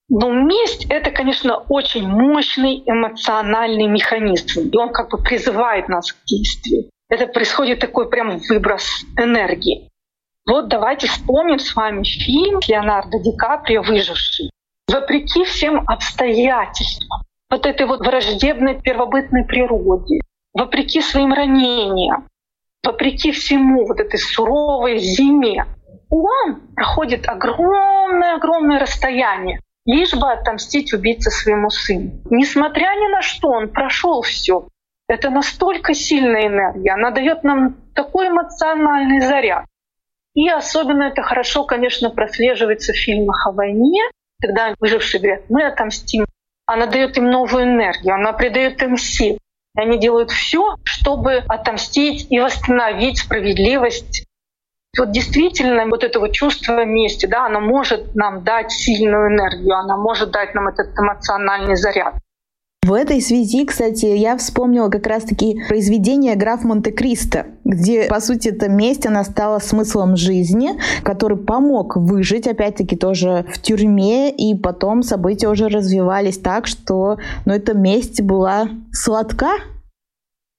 Ну, 0.10 0.34
месть— 0.34 0.86
это, 0.89 1.10
конечно, 1.10 1.56
очень 1.69 2.06
мощный 2.06 2.84
эмоциональный 2.86 3.88
механизм, 3.88 4.67
и 4.67 4.77
он 4.77 4.91
как 4.91 5.10
бы 5.10 5.17
призывает 5.19 5.88
нас 5.88 6.12
к 6.12 6.17
действию. 6.25 6.89
Это 7.10 7.27
происходит 7.27 7.80
такой 7.80 8.10
прям 8.10 8.39
выброс 8.49 9.06
энергии. 9.17 9.89
Вот 10.45 10.67
давайте 10.67 11.08
вспомним 11.08 11.60
с 11.60 11.73
вами 11.75 12.04
фильм 12.04 12.60
Леонардо 12.67 13.19
Ди 13.19 13.38
Каприо 13.38 13.84
«Выживший». 13.84 14.49
Вопреки 14.91 15.45
всем 15.45 15.84
обстоятельствам, 15.88 17.21
вот 17.51 17.65
этой 17.65 17.85
вот 17.85 17.99
враждебной 17.99 18.81
первобытной 18.81 19.43
природе, 19.43 20.21
вопреки 20.53 21.01
своим 21.01 21.33
ранениям, 21.33 22.27
вопреки 22.83 23.31
всему 23.31 23.85
вот 23.85 23.99
этой 23.99 24.17
суровой 24.17 24.97
зиме, 24.97 25.65
он 26.09 26.61
проходит 26.75 27.27
огромное-огромное 27.27 28.79
расстояние, 28.79 29.59
лишь 29.85 30.13
бы 30.13 30.31
отомстить 30.31 30.93
убийце 30.93 31.29
своему 31.29 31.69
сыну. 31.69 32.21
Несмотря 32.29 32.95
ни 32.95 33.11
на 33.11 33.21
что, 33.21 33.49
он 33.49 33.69
прошел 33.69 34.21
все. 34.21 34.67
Это 35.07 35.29
настолько 35.29 35.93
сильная 35.93 36.47
энергия, 36.47 36.93
она 36.93 37.11
дает 37.11 37.43
нам 37.43 37.75
такой 37.93 38.29
эмоциональный 38.29 39.19
заряд. 39.19 39.65
И 40.33 40.47
особенно 40.47 41.03
это 41.03 41.21
хорошо, 41.21 41.65
конечно, 41.65 42.09
прослеживается 42.09 42.93
в 42.93 42.95
фильмах 42.95 43.45
о 43.45 43.51
войне, 43.51 44.03
когда 44.41 44.73
выжившие 44.79 45.21
говорят, 45.21 45.49
мы 45.49 45.65
отомстим 45.65 46.25
она 46.73 46.86
дает 46.86 47.17
им 47.17 47.29
новую 47.29 47.63
энергию, 47.63 48.15
она 48.15 48.34
придает 48.34 48.81
им 48.81 48.97
сил. 48.97 49.38
И 49.75 49.79
они 49.79 49.99
делают 49.99 50.31
все, 50.31 50.75
чтобы 50.84 51.43
отомстить 51.47 52.27
и 52.29 52.39
восстановить 52.39 53.19
справедливость. 53.19 54.25
Вот 54.97 55.12
действительно 55.12 55.86
вот 55.86 56.03
это 56.03 56.19
вот 56.19 56.34
чувство 56.34 56.84
мести, 56.84 57.25
да, 57.25 57.45
оно 57.45 57.62
может 57.62 58.13
нам 58.15 58.43
дать 58.43 58.71
сильную 58.71 59.34
энергию, 59.34 59.77
оно 59.77 59.97
может 59.97 60.31
дать 60.31 60.53
нам 60.53 60.67
этот 60.67 60.97
эмоциональный 60.97 61.75
заряд. 61.75 62.15
В 62.83 62.93
этой 62.93 63.21
связи, 63.21 63.63
кстати, 63.65 64.05
я 64.07 64.35
вспомнила 64.37 64.89
как 64.89 65.05
раз-таки 65.05 65.63
произведение 65.67 66.35
«Граф 66.35 66.63
Монте-Кристо», 66.63 67.45
где, 67.63 68.07
по 68.07 68.19
сути, 68.19 68.49
эта 68.49 68.69
месть, 68.69 69.05
она 69.05 69.23
стала 69.23 69.59
смыслом 69.59 70.17
жизни, 70.17 70.71
который 71.03 71.37
помог 71.37 71.95
выжить, 71.95 72.47
опять-таки, 72.47 72.95
тоже 72.95 73.45
в 73.53 73.61
тюрьме, 73.61 74.31
и 74.31 74.55
потом 74.55 75.03
события 75.03 75.47
уже 75.47 75.67
развивались 75.67 76.39
так, 76.39 76.65
что, 76.65 77.19
ну, 77.45 77.53
эта 77.53 77.75
месть 77.75 78.21
была 78.21 78.69
сладка, 78.91 79.51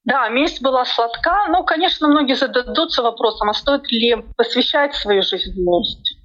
да, 0.05 0.29
месть 0.31 0.63
была 0.63 0.85
сладка, 0.85 1.47
но, 1.49 1.63
конечно, 1.63 2.09
многие 2.09 2.35
зададутся 2.35 3.03
вопросом, 3.03 3.51
а 3.51 3.55
стоит 3.55 3.91
ли 3.93 4.17
посвящать 4.37 4.95
свою 4.95 5.23
жизнь 5.23 5.53
в 5.53 5.59
месть? 5.59 6.19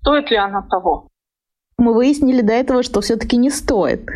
Стоит 0.00 0.30
ли 0.30 0.38
она 0.38 0.62
того? 0.62 1.06
Мы 1.76 1.92
выяснили 1.92 2.40
до 2.40 2.54
этого, 2.54 2.82
что 2.82 3.02
все-таки 3.02 3.36
не 3.36 3.50
стоит. 3.50 4.06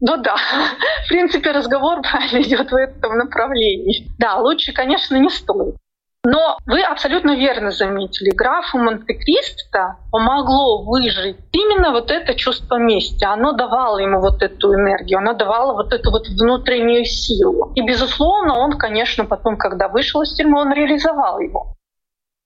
Ну 0.00 0.16
да, 0.16 0.36
в 1.04 1.08
принципе, 1.08 1.52
разговор 1.52 2.00
правильно 2.02 2.42
идет 2.42 2.70
в 2.70 2.74
этом 2.74 3.16
направлении. 3.16 4.08
Да, 4.18 4.36
лучше, 4.36 4.72
конечно, 4.72 5.16
не 5.16 5.28
стоит. 5.28 5.76
Но 6.22 6.58
вы 6.66 6.82
абсолютно 6.82 7.34
верно 7.34 7.70
заметили, 7.70 8.28
графу 8.36 8.76
Монте-Кристо 8.76 9.96
помогло 10.12 10.84
выжить 10.84 11.38
именно 11.52 11.92
вот 11.92 12.10
это 12.10 12.34
чувство 12.34 12.76
мести. 12.76 13.24
Оно 13.24 13.52
давало 13.52 13.98
ему 13.98 14.20
вот 14.20 14.42
эту 14.42 14.74
энергию, 14.74 15.18
оно 15.18 15.32
давало 15.32 15.72
вот 15.72 15.94
эту 15.94 16.10
вот 16.10 16.28
внутреннюю 16.28 17.06
силу. 17.06 17.72
И, 17.74 17.80
безусловно, 17.80 18.58
он, 18.58 18.76
конечно, 18.76 19.24
потом, 19.24 19.56
когда 19.56 19.88
вышел 19.88 20.20
из 20.20 20.34
тюрьмы, 20.34 20.60
он 20.60 20.74
реализовал 20.74 21.40
его. 21.40 21.74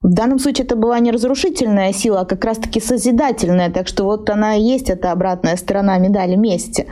В 0.02 0.14
данном 0.14 0.38
случае 0.38 0.66
это 0.66 0.76
была 0.76 1.00
не 1.00 1.10
разрушительная 1.10 1.92
сила, 1.92 2.20
а 2.20 2.26
как 2.26 2.44
раз-таки 2.44 2.78
созидательная. 2.78 3.72
Так 3.72 3.88
что 3.88 4.04
вот 4.04 4.30
она 4.30 4.54
и 4.54 4.60
есть 4.60 4.88
эта 4.88 5.10
обратная 5.10 5.56
сторона 5.56 5.98
медали 5.98 6.36
мести. 6.36 6.86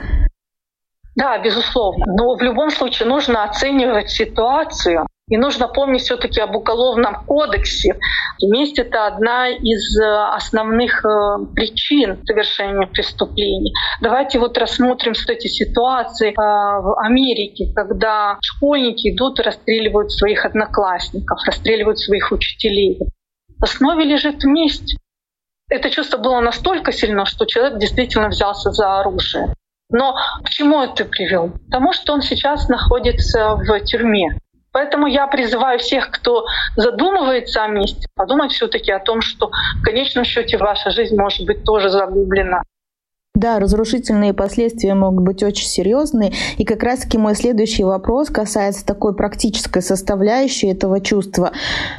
Да, 1.15 1.37
безусловно. 1.37 2.05
Но 2.07 2.35
в 2.35 2.41
любом 2.41 2.71
случае 2.71 3.07
нужно 3.07 3.43
оценивать 3.43 4.09
ситуацию. 4.09 5.05
И 5.29 5.37
нужно 5.37 5.69
помнить 5.69 6.01
все-таки 6.01 6.41
об 6.41 6.53
уголовном 6.53 7.23
кодексе. 7.25 7.97
Месть— 8.41 8.77
это 8.79 9.07
одна 9.07 9.47
из 9.47 9.97
э, 9.97 10.05
основных 10.05 11.05
э, 11.05 11.45
причин 11.55 12.19
совершения 12.25 12.87
преступлений. 12.87 13.73
Давайте 14.01 14.37
вот 14.37 14.57
рассмотрим 14.57 15.13
эти 15.29 15.47
ситуации 15.47 16.31
э, 16.31 16.33
в 16.35 16.99
Америке, 16.99 17.71
когда 17.73 18.37
школьники 18.41 19.15
идут 19.15 19.39
и 19.39 19.43
расстреливают 19.43 20.11
своих 20.11 20.45
одноклассников, 20.45 21.39
расстреливают 21.45 21.99
своих 21.99 22.33
учителей. 22.33 22.99
В 23.59 23.63
основе 23.63 24.03
лежит 24.03 24.43
месть. 24.43 24.97
Это 25.69 25.89
чувство 25.89 26.17
было 26.17 26.41
настолько 26.41 26.91
сильно, 26.91 27.25
что 27.25 27.45
человек 27.45 27.79
действительно 27.79 28.27
взялся 28.27 28.71
за 28.71 28.99
оружие. 28.99 29.53
Но 29.93 30.15
к 30.43 30.49
чему 30.49 30.81
это 30.81 31.05
привел? 31.05 31.51
Потому 31.67 31.93
что 31.93 32.13
он 32.13 32.21
сейчас 32.21 32.67
находится 32.67 33.55
в 33.55 33.79
тюрьме. 33.81 34.37
Поэтому 34.71 35.05
я 35.05 35.27
призываю 35.27 35.77
всех, 35.77 36.09
кто 36.09 36.45
задумывается 36.75 37.63
о 37.63 37.67
месте, 37.67 38.07
подумать 38.15 38.51
все-таки 38.51 38.91
о 38.91 38.99
том, 38.99 39.21
что 39.21 39.51
в 39.79 39.83
конечном 39.83 40.25
счете 40.25 40.57
ваша 40.57 40.89
жизнь 40.89 41.15
может 41.15 41.45
быть 41.45 41.63
тоже 41.63 41.89
загублена. 41.89 42.63
Да, 43.35 43.57
разрушительные 43.57 44.31
последствия 44.31 44.93
могут 44.93 45.23
быть 45.23 45.41
очень 45.41 45.65
серьезные. 45.65 46.33
И 46.57 46.65
как 46.65 46.83
раз-таки 46.83 47.17
мой 47.17 47.33
следующий 47.33 47.83
вопрос 47.83 48.29
касается 48.29 48.85
такой 48.85 49.15
практической 49.15 49.81
составляющей 49.81 50.67
этого 50.67 51.01
чувства. 51.01 51.51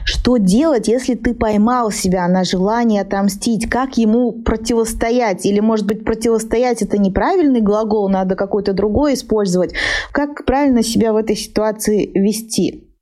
Что 0.04 0.36
делать, 0.36 0.86
если 0.86 1.16
ты 1.16 1.34
поймал 1.34 1.90
себя 1.90 2.28
на 2.28 2.44
желание 2.44 3.02
отомстить? 3.02 3.68
Как 3.68 3.98
ему 3.98 4.30
противостоять? 4.44 5.44
Или, 5.44 5.58
может 5.58 5.86
быть, 5.86 6.04
противостоять 6.04 6.82
это 6.82 6.98
неправильный 6.98 7.60
глагол, 7.60 8.08
надо 8.08 8.36
какой-то 8.36 8.72
другой 8.72 9.14
использовать? 9.14 9.74
Как 10.12 10.44
правильно 10.44 10.84
себя 10.84 11.12
в 11.12 11.16
этой 11.16 11.34
ситуации 11.34 12.12
вести? 12.16 12.92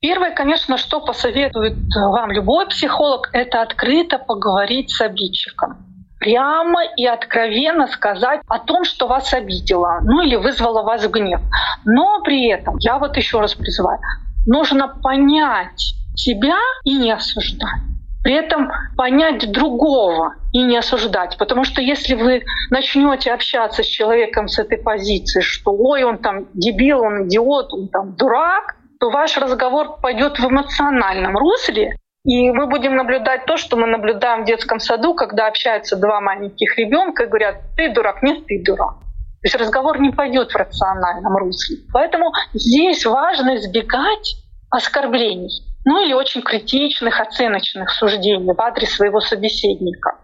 Первое, 0.00 0.32
конечно, 0.32 0.78
что 0.78 1.00
посоветует 1.00 1.74
вам 1.96 2.30
любой 2.30 2.68
психолог, 2.68 3.30
это 3.32 3.60
открыто 3.60 4.18
поговорить 4.18 4.90
с 4.90 5.00
обидчиком 5.00 5.85
прямо 6.18 6.80
и 6.96 7.06
откровенно 7.06 7.86
сказать 7.86 8.40
о 8.48 8.58
том, 8.58 8.84
что 8.84 9.06
вас 9.06 9.32
обидело, 9.32 10.00
ну 10.02 10.22
или 10.22 10.36
вызвало 10.36 10.82
вас 10.82 11.04
в 11.04 11.10
гнев. 11.10 11.40
Но 11.84 12.20
при 12.22 12.48
этом, 12.48 12.76
я 12.78 12.98
вот 12.98 13.16
еще 13.16 13.40
раз 13.40 13.54
призываю, 13.54 13.98
нужно 14.46 14.88
понять 14.88 15.94
себя 16.14 16.56
и 16.84 16.94
не 16.94 17.12
осуждать. 17.12 17.80
При 18.22 18.34
этом 18.34 18.72
понять 18.96 19.52
другого 19.52 20.34
и 20.52 20.62
не 20.62 20.76
осуждать. 20.76 21.36
Потому 21.38 21.62
что 21.62 21.80
если 21.80 22.14
вы 22.14 22.42
начнете 22.70 23.32
общаться 23.32 23.84
с 23.84 23.86
человеком 23.86 24.48
с 24.48 24.58
этой 24.58 24.78
позиции, 24.78 25.42
что 25.42 25.70
ой, 25.70 26.02
он 26.02 26.18
там 26.18 26.46
дебил, 26.52 27.02
он 27.02 27.28
идиот, 27.28 27.72
он 27.72 27.88
там 27.88 28.16
дурак, 28.16 28.74
то 28.98 29.10
ваш 29.10 29.36
разговор 29.36 30.00
пойдет 30.00 30.40
в 30.40 30.44
эмоциональном 30.44 31.36
русле, 31.36 31.98
и 32.26 32.50
мы 32.50 32.66
будем 32.66 32.96
наблюдать 32.96 33.46
то, 33.46 33.56
что 33.56 33.76
мы 33.76 33.86
наблюдаем 33.86 34.42
в 34.42 34.46
детском 34.46 34.80
саду, 34.80 35.14
когда 35.14 35.46
общаются 35.46 35.96
два 35.96 36.20
маленьких 36.20 36.76
ребенка 36.76 37.22
и 37.22 37.26
говорят, 37.28 37.54
ты 37.76 37.88
дурак, 37.92 38.20
нет, 38.22 38.44
ты 38.46 38.64
дурак. 38.64 38.96
То 38.98 39.44
есть 39.44 39.54
разговор 39.54 40.00
не 40.00 40.10
пойдет 40.10 40.50
в 40.50 40.56
рациональном 40.56 41.36
русле. 41.36 41.76
Поэтому 41.92 42.32
здесь 42.52 43.06
важно 43.06 43.54
избегать 43.54 44.42
оскорблений, 44.70 45.62
ну 45.84 46.04
или 46.04 46.14
очень 46.14 46.42
критичных, 46.42 47.20
оценочных 47.20 47.90
суждений 47.90 48.52
в 48.52 48.60
адрес 48.60 48.92
своего 48.92 49.20
собеседника. 49.20 50.16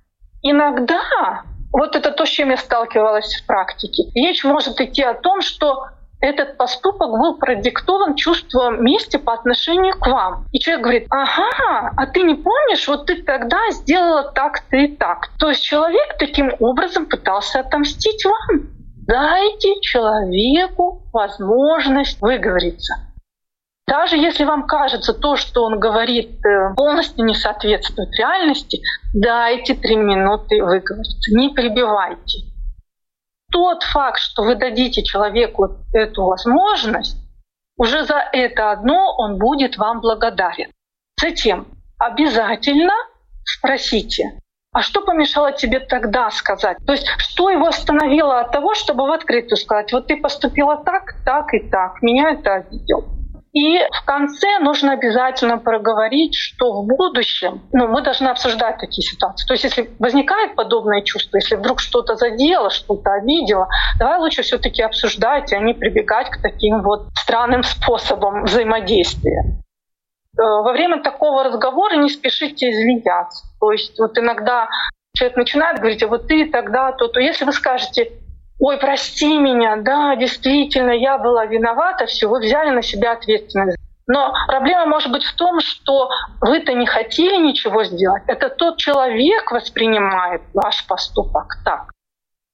Иногда, 0.43 1.45
вот 1.71 1.95
это 1.95 2.11
то, 2.11 2.27
с 2.27 2.31
чем 2.31 2.51
я 2.51 2.57
сталкивалась 2.57 3.37
в 3.37 3.47
практике, 3.47 4.11
речь 4.17 4.43
может 4.43 4.81
идти 4.81 5.03
о 5.05 5.15
том, 5.15 5.41
что 5.41 5.87
этот 6.23 6.57
поступок 6.57 7.11
был 7.11 7.37
продиктован 7.37 8.15
чувством 8.15 8.83
мести 8.85 9.17
по 9.17 9.35
отношению 9.35 9.99
к 9.99 10.07
вам. 10.07 10.47
И 10.53 10.61
человек 10.61 10.83
говорит, 10.83 11.07
ага, 11.11 11.93
а 11.97 12.07
ты 12.07 12.23
не 12.23 12.37
помнишь, 12.37 12.87
вот 12.87 13.07
ты 13.07 13.23
тогда 13.23 13.59
сделала 13.71 14.31
так-то 14.31 14.77
и 14.77 14.87
так. 14.87 15.31
То 15.41 15.49
есть 15.49 15.63
человек 15.65 16.17
таким 16.19 16.53
образом 16.61 17.07
пытался 17.07 17.61
отомстить 17.61 18.25
вам. 18.25 18.69
Дайте 19.05 19.81
человеку 19.81 21.03
возможность 21.13 22.21
выговориться. 22.21 22.95
Даже 23.89 24.17
если 24.17 24.45
вам 24.45 24.69
кажется 24.69 25.13
то, 25.13 25.35
что 25.35 25.65
он 25.65 25.81
говорит, 25.81 26.39
э, 26.47 26.75
полностью 26.77 27.25
не 27.25 27.35
соответствует 27.35 28.15
реальности, 28.17 28.81
дайте 29.13 29.75
три 29.75 29.97
минуты 29.97 30.63
выговориться, 30.63 31.35
не 31.37 31.49
прибивайте 31.49 32.52
тот 33.53 33.85
факт, 33.85 34.19
что 34.19 34.43
вы 34.43 34.57
дадите 34.57 35.05
человеку 35.05 35.77
эту 35.93 36.25
возможность, 36.25 37.17
уже 37.77 38.05
за 38.05 38.19
это 38.33 38.73
одно 38.73 39.15
он 39.17 39.39
будет 39.39 39.77
вам 39.77 40.01
благодарен. 40.01 40.71
Затем 41.21 41.67
обязательно 41.99 42.93
спросите, 43.45 44.41
а 44.73 44.83
что 44.83 45.03
помешало 45.03 45.53
тебе 45.53 45.81
тогда 45.81 46.31
сказать? 46.31 46.79
То 46.87 46.93
есть 46.93 47.07
что 47.19 47.51
его 47.51 47.67
остановило 47.67 48.41
от 48.41 48.53
того, 48.53 48.75
чтобы 48.75 49.07
в 49.07 49.13
открытую 49.13 49.57
сказать, 49.57 49.93
вот 49.93 50.07
ты 50.07 50.17
поступила 50.17 50.83
так, 50.83 51.15
так 51.25 51.53
и 51.55 51.61
так, 51.61 52.03
меня 52.03 52.33
это 52.33 52.55
обидело. 52.55 53.05
И 53.53 53.79
в 53.79 54.05
конце 54.07 54.59
нужно 54.61 54.93
обязательно 54.93 55.59
проговорить, 55.59 56.35
что 56.35 56.73
в 56.73 56.87
будущем 56.87 57.61
ну, 57.73 57.87
мы 57.87 58.01
должны 58.01 58.29
обсуждать 58.29 58.79
такие 58.79 59.07
ситуации. 59.07 59.47
То 59.47 59.53
есть 59.53 59.65
если 59.65 59.91
возникает 59.99 60.55
подобное 60.55 61.03
чувство, 61.03 61.37
если 61.37 61.57
вдруг 61.57 61.81
что-то 61.81 62.17
задело, 62.17 62.71
что-то 62.71 63.13
обидело, 63.13 63.69
давай 63.99 64.19
лучше 64.21 64.43
все 64.43 64.57
таки 64.57 64.81
обсуждать, 64.83 65.53
а 65.53 65.59
не 65.59 65.75
прибегать 65.75 66.31
к 66.31 66.41
таким 66.41 66.83
вот 66.83 67.09
странным 67.15 67.63
способам 67.63 68.45
взаимодействия. 68.45 69.63
Э, 70.39 70.43
во 70.43 70.73
время 70.73 71.03
такого 71.03 71.45
разговора 71.45 71.97
не 71.97 72.09
спешите 72.09 72.71
извиняться. 72.71 73.45
То 73.61 73.71
есть 73.71 73.99
вот 73.99 74.17
иногда 74.17 74.69
человек 75.15 75.37
начинает 75.37 75.79
говорить, 75.79 76.03
а 76.03 76.09
вот 76.09 76.27
ты 76.27 76.51
тогда, 76.51 76.93
то, 76.93 77.09
то 77.09 77.21
если 77.21 77.45
вы 77.45 77.53
скажете, 77.53 78.13
ой, 78.63 78.79
прости 78.79 79.39
меня, 79.39 79.77
да, 79.77 80.15
действительно, 80.15 80.93
я 80.93 81.19
была 81.19 81.47
виновата, 81.47 82.07
все, 82.07 82.29
вы 82.29 82.39
взяли 82.39 82.71
на 82.71 82.83
себя 82.83 83.13
ответственность. 83.13 83.77
Но 84.07 84.33
проблема 84.47 84.87
может 84.87 85.11
быть 85.11 85.25
в 85.25 85.35
том, 85.37 85.61
что 85.61 86.09
вы-то 86.41 86.73
не 86.73 86.87
хотели 86.87 87.37
ничего 87.37 87.83
сделать. 87.85 88.23
Это 88.29 88.49
тот 88.51 88.77
человек 88.77 89.51
воспринимает 89.51 90.43
ваш 90.55 90.87
поступок 90.87 91.59
так. 91.65 91.91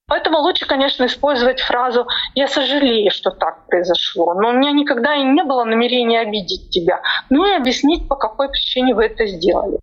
Поэтому 0.07 0.38
лучше, 0.38 0.66
конечно, 0.66 1.05
использовать 1.05 1.61
фразу 1.61 2.07
«я 2.35 2.49
сожалею, 2.49 3.11
что 3.11 3.31
так 3.31 3.66
произошло, 3.66 4.33
но 4.33 4.49
у 4.49 4.53
меня 4.53 4.73
никогда 4.73 5.14
и 5.14 5.23
не 5.23 5.42
было 5.44 5.64
намерения 5.64 6.21
обидеть 6.21 6.71
тебя». 6.71 7.03
Ну 7.29 7.44
и 7.44 7.55
объяснить, 7.55 8.09
по 8.09 8.16
какой 8.16 8.49
причине 8.49 8.94
вы 8.94 9.05
это 9.05 9.27
сделали. 9.27 9.79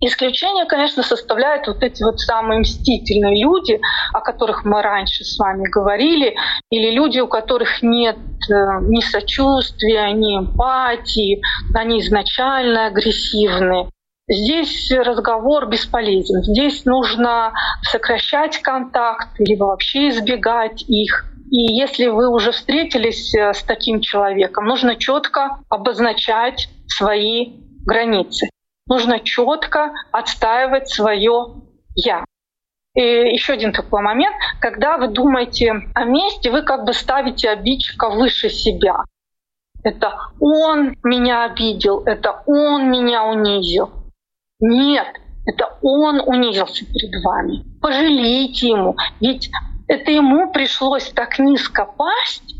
Исключение, 0.00 0.66
конечно, 0.66 1.02
составляют 1.02 1.68
вот 1.68 1.82
эти 1.82 2.02
вот 2.02 2.18
самые 2.18 2.60
мстительные 2.60 3.42
люди, 3.42 3.80
о 4.12 4.20
которых 4.20 4.64
мы 4.64 4.82
раньше 4.82 5.24
с 5.24 5.38
вами 5.38 5.68
говорили, 5.70 6.34
или 6.70 6.90
люди, 6.90 7.20
у 7.20 7.28
которых 7.28 7.80
нет 7.82 8.16
э, 8.16 8.54
ни 8.82 9.00
сочувствия, 9.00 10.12
ни 10.12 10.38
эмпатии, 10.38 11.40
они 11.74 12.00
изначально 12.00 12.86
агрессивны. 12.86 13.88
Здесь 14.28 14.90
разговор 14.90 15.68
бесполезен. 15.68 16.42
Здесь 16.42 16.84
нужно 16.84 17.52
сокращать 17.82 18.60
контакт, 18.62 19.28
либо 19.38 19.64
вообще 19.64 20.08
избегать 20.08 20.82
их. 20.88 21.26
И 21.50 21.72
если 21.72 22.08
вы 22.08 22.28
уже 22.28 22.50
встретились 22.50 23.32
э, 23.34 23.54
с 23.54 23.62
таким 23.62 24.00
человеком, 24.00 24.66
нужно 24.66 24.96
четко 24.96 25.60
обозначать 25.68 26.68
свои 26.88 27.52
границы 27.86 28.48
нужно 28.86 29.20
четко 29.20 29.92
отстаивать 30.12 30.88
свое 30.88 31.54
я. 31.94 32.24
И 32.94 33.00
еще 33.00 33.54
один 33.54 33.72
такой 33.72 34.02
момент, 34.02 34.36
когда 34.60 34.98
вы 34.98 35.08
думаете 35.08 35.72
о 35.94 36.04
месте, 36.04 36.50
вы 36.50 36.62
как 36.62 36.84
бы 36.84 36.92
ставите 36.92 37.50
обидчика 37.50 38.08
выше 38.08 38.48
себя. 38.48 39.04
Это 39.82 40.14
он 40.40 40.96
меня 41.02 41.44
обидел, 41.44 42.02
это 42.04 42.42
он 42.46 42.90
меня 42.90 43.24
унизил. 43.24 43.90
Нет, 44.60 45.08
это 45.44 45.76
он 45.82 46.20
унизился 46.24 46.86
перед 46.86 47.22
вами. 47.22 47.64
Пожалейте 47.80 48.68
ему, 48.68 48.96
ведь 49.20 49.50
это 49.88 50.10
ему 50.10 50.52
пришлось 50.52 51.10
так 51.10 51.38
низко 51.38 51.84
пасть, 51.84 52.54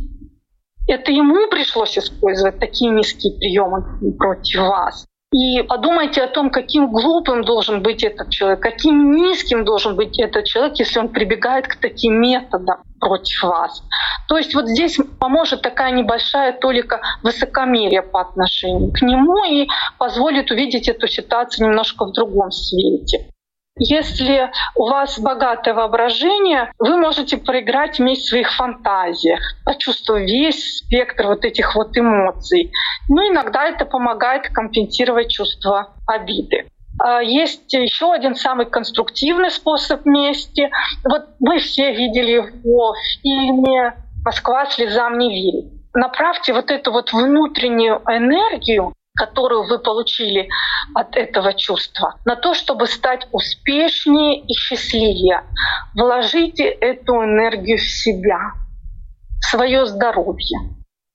это 0.87 1.12
ему 1.12 1.48
пришлось 1.48 1.96
использовать 1.96 2.58
такие 2.58 2.90
низкие 2.90 3.32
приемы 3.38 4.12
против 4.18 4.60
вас. 4.60 5.06
И 5.35 5.62
подумайте 5.62 6.23
о 6.23 6.29
том, 6.29 6.49
каким 6.49 6.92
глупым 6.92 7.42
должен 7.42 7.83
быть 7.83 8.05
этот 8.05 8.31
человек, 8.31 8.61
каким 8.61 9.16
низким 9.16 9.64
должен 9.64 9.97
быть 9.97 10.16
этот 10.20 10.44
человек, 10.44 10.79
если 10.79 11.01
он 11.01 11.09
прибегает 11.09 11.66
к 11.66 11.75
таким 11.75 12.20
методам 12.20 12.85
против 13.01 13.42
вас. 13.42 13.83
То 14.29 14.38
есть 14.38 14.55
вот 14.55 14.68
здесь 14.68 14.97
поможет 15.18 15.62
такая 15.62 15.90
небольшая 15.90 16.53
толика 16.53 17.01
высокомерия 17.25 18.03
по 18.03 18.20
отношению 18.20 18.92
к 18.92 19.03
нему 19.03 19.44
и 19.44 19.66
позволит 19.99 20.53
увидеть 20.53 20.88
эту 20.88 21.09
ситуацию 21.09 21.66
немножко 21.66 22.05
в 22.05 22.12
другом 22.12 22.53
свете. 22.53 23.34
Если 23.76 24.52
у 24.76 24.88
вас 24.88 25.18
богатое 25.18 25.74
воображение, 25.74 26.72
вы 26.78 26.96
можете 26.96 27.38
проиграть 27.38 27.98
вместе 27.98 28.24
в 28.24 28.28
своих 28.28 28.52
фантазиях, 28.54 29.40
почувствовать 29.64 30.30
весь 30.30 30.78
спектр 30.78 31.26
вот 31.26 31.44
этих 31.44 31.74
вот 31.74 31.98
эмоций. 31.98 32.70
Ну, 33.08 33.28
иногда 33.28 33.64
это 33.64 33.84
помогает 33.84 34.48
компенсировать 34.50 35.32
чувство 35.32 35.92
обиды. 36.06 36.68
А, 37.00 37.20
есть 37.20 37.72
еще 37.72 38.12
один 38.12 38.37
самый 38.37 38.66
конструктивный 38.66 39.50
способ 39.50 40.06
мести. 40.06 40.70
Вот 41.02 41.24
мы 41.40 41.58
все 41.58 41.92
видели 41.92 42.30
его 42.30 42.92
в 42.92 43.22
фильме 43.22 43.94
«Москва 44.24 44.66
слезам 44.66 45.18
не 45.18 45.30
верит». 45.30 45.72
Направьте 45.94 46.52
вот 46.52 46.70
эту 46.70 46.92
вот 46.92 47.12
внутреннюю 47.12 48.02
энергию 48.06 48.94
которую 49.16 49.66
вы 49.68 49.79
получили 49.79 50.48
от 50.94 51.16
этого 51.16 51.55
чувства, 51.55 52.18
на 52.24 52.35
то, 52.37 52.53
чтобы 52.55 52.87
стать 52.87 53.27
успешнее 53.31 54.40
и 54.40 54.53
счастливее. 54.55 55.44
Вложите 55.94 56.64
эту 56.64 57.22
энергию 57.22 57.79
в 57.79 57.83
себя, 57.83 58.53
в 59.40 59.44
свое 59.44 59.87
здоровье, 59.87 60.59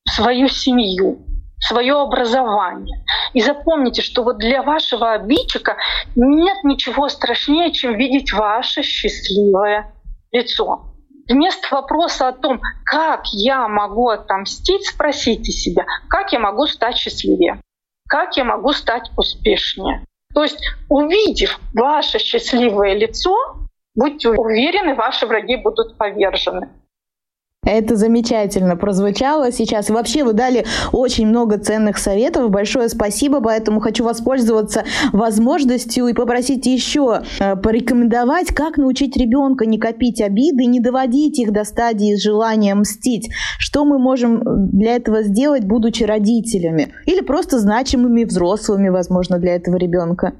в 0.07 0.11
свою 0.11 0.47
семью, 0.47 1.19
в 1.59 1.63
свое 1.65 1.99
образование. 1.99 3.03
И 3.33 3.41
запомните, 3.41 4.01
что 4.01 4.23
вот 4.23 4.37
для 4.37 4.63
вашего 4.63 5.11
обидчика 5.11 5.75
нет 6.15 6.63
ничего 6.63 7.09
страшнее, 7.09 7.73
чем 7.73 7.95
видеть 7.95 8.31
ваше 8.31 8.81
счастливое 8.81 9.93
лицо. 10.31 10.85
Вместо 11.27 11.75
вопроса 11.75 12.29
о 12.29 12.31
том, 12.31 12.61
как 12.85 13.25
я 13.33 13.67
могу 13.67 14.07
отомстить, 14.07 14.87
спросите 14.87 15.51
себя, 15.51 15.85
как 16.09 16.31
я 16.31 16.39
могу 16.39 16.65
стать 16.65 16.97
счастливее, 16.97 17.61
как 18.09 18.35
я 18.37 18.43
могу 18.43 18.73
стать 18.73 19.09
успешнее. 19.15 20.03
То 20.33 20.43
есть, 20.43 20.59
увидев 20.89 21.59
ваше 21.73 22.19
счастливое 22.19 22.95
лицо, 22.95 23.35
будьте 23.95 24.29
уверены, 24.29 24.95
ваши 24.95 25.25
враги 25.27 25.55
будут 25.55 25.97
повержены. 25.97 26.69
Это 27.69 27.95
замечательно 27.95 28.75
прозвучало 28.75 29.51
сейчас. 29.51 29.89
И 29.89 29.93
вообще 29.93 30.23
вы 30.23 30.33
дали 30.33 30.65
очень 30.91 31.27
много 31.27 31.59
ценных 31.59 31.99
советов. 31.99 32.49
Большое 32.49 32.89
спасибо, 32.89 33.41
поэтому 33.41 33.79
хочу 33.79 34.03
воспользоваться 34.03 34.85
возможностью 35.13 36.07
и 36.07 36.13
попросить 36.13 36.65
еще 36.65 37.21
э, 37.39 37.55
порекомендовать, 37.55 38.47
как 38.55 38.77
научить 38.77 39.15
ребенка 39.15 39.67
не 39.67 39.77
копить 39.77 40.19
обиды, 40.19 40.65
не 40.65 40.79
доводить 40.79 41.37
их 41.37 41.53
до 41.53 41.63
стадии 41.63 42.19
желания 42.19 42.73
мстить. 42.73 43.29
Что 43.59 43.85
мы 43.85 43.99
можем 43.99 44.41
для 44.71 44.95
этого 44.95 45.21
сделать, 45.21 45.63
будучи 45.63 46.03
родителями? 46.03 46.93
Или 47.05 47.21
просто 47.21 47.59
значимыми 47.59 48.23
взрослыми, 48.23 48.89
возможно, 48.89 49.37
для 49.37 49.55
этого 49.55 49.75
ребенка? 49.75 50.33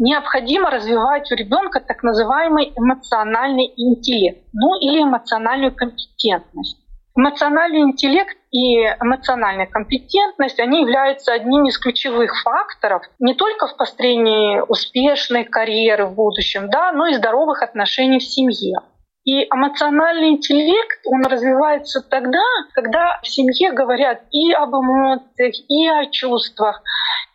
Необходимо 0.00 0.70
развивать 0.70 1.30
у 1.30 1.36
ребенка 1.36 1.78
так 1.80 2.02
называемый 2.02 2.72
эмоциональный 2.76 3.72
интеллект, 3.76 4.42
ну 4.52 4.78
или 4.80 5.02
эмоциональную 5.02 5.74
компетентность. 5.74 6.78
Эмоциональный 7.16 7.80
интеллект 7.80 8.36
и 8.50 8.76
эмоциональная 8.76 9.66
компетентность, 9.66 10.58
они 10.58 10.80
являются 10.80 11.32
одним 11.32 11.66
из 11.66 11.78
ключевых 11.78 12.40
факторов 12.42 13.02
не 13.18 13.34
только 13.34 13.66
в 13.66 13.76
построении 13.76 14.60
успешной 14.60 15.44
карьеры 15.44 16.06
в 16.06 16.14
будущем, 16.14 16.70
да, 16.70 16.92
но 16.92 17.08
и 17.08 17.14
здоровых 17.14 17.62
отношений 17.62 18.20
в 18.20 18.24
семье. 18.24 18.78
И 19.24 19.44
эмоциональный 19.44 20.30
интеллект, 20.30 21.00
он 21.04 21.26
развивается 21.26 22.00
тогда, 22.00 22.42
когда 22.72 23.20
в 23.22 23.28
семье 23.28 23.72
говорят 23.72 24.22
и 24.30 24.52
об 24.52 24.70
эмоциях, 24.70 25.54
и 25.68 25.88
о 25.88 26.06
чувствах, 26.06 26.82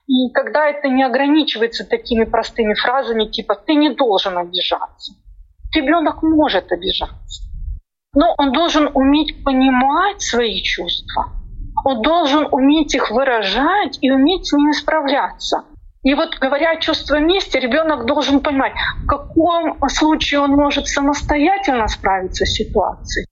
и 0.08 0.30
когда 0.34 0.70
это 0.70 0.88
не 0.88 1.04
ограничивается 1.04 1.86
такими 1.86 2.26
простыми 2.26 2.74
фразами 2.74 3.26
типа 3.26 3.56
«ты 3.56 3.76
не 3.76 3.90
должен 3.90 4.38
обижаться». 4.38 5.14
Ребенок 5.74 6.22
может 6.22 6.72
обижаться, 6.72 7.44
но 8.14 8.34
он 8.38 8.52
должен 8.52 8.90
уметь 8.94 9.44
понимать 9.44 10.22
свои 10.22 10.62
чувства. 10.62 11.32
Он 11.84 12.02
должен 12.02 12.48
уметь 12.52 12.96
их 12.96 13.12
выражать 13.12 13.98
и 14.02 14.10
уметь 14.10 14.48
с 14.48 14.54
ними 14.54 14.72
справляться. 14.72 15.66
И 16.04 16.14
вот 16.14 16.38
говоря 16.40 16.72
о 16.72 16.80
чувстве 16.80 17.20
мести, 17.20 17.58
ребенок 17.58 18.06
должен 18.06 18.40
понимать, 18.40 18.74
в 19.04 19.08
каком 19.08 19.78
случае 19.90 20.40
он 20.40 20.52
может 20.52 20.88
самостоятельно 20.88 21.88
справиться 21.88 22.46
с 22.46 22.54
ситуацией, 22.54 23.26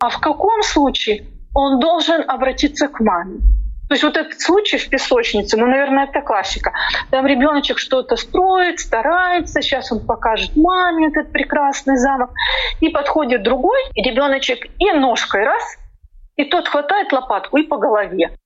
а 0.00 0.08
в 0.08 0.20
каком 0.20 0.62
случае 0.62 1.26
он 1.54 1.80
должен 1.80 2.28
обратиться 2.28 2.88
к 2.88 3.00
маме. 3.00 3.40
То 3.88 3.94
есть 3.94 4.02
вот 4.04 4.16
этот 4.16 4.40
случай 4.40 4.78
в 4.78 4.88
песочнице, 4.88 5.56
ну, 5.58 5.66
наверное, 5.66 6.04
это 6.04 6.22
классика. 6.22 6.72
Там 7.10 7.26
ребеночек 7.26 7.78
что-то 7.78 8.16
строит, 8.16 8.80
старается, 8.80 9.60
сейчас 9.60 9.92
он 9.92 10.06
покажет 10.06 10.56
маме 10.56 11.08
этот 11.08 11.32
прекрасный 11.32 11.96
замок. 11.96 12.30
И 12.80 12.88
подходит 12.88 13.42
другой 13.42 13.78
ребеночек 13.94 14.66
и 14.78 14.92
ножкой 14.92 15.44
раз, 15.44 15.62
и 16.36 16.44
тот 16.44 16.68
хватает 16.68 17.12
лопатку 17.12 17.58
и 17.58 17.64
по 17.64 17.76
голове. 17.76 18.36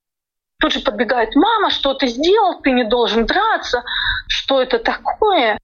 Тут 0.61 0.73
же 0.73 0.81
подбегает 0.81 1.37
мама, 1.37 1.71
что 1.71 1.95
ты 1.95 2.09
сделал, 2.09 2.61
ты 2.61 2.73
не 2.73 2.85
должен 2.85 3.25
драться, 3.25 3.85
что 4.27 4.61
это 4.61 4.81
такое. 4.81 5.57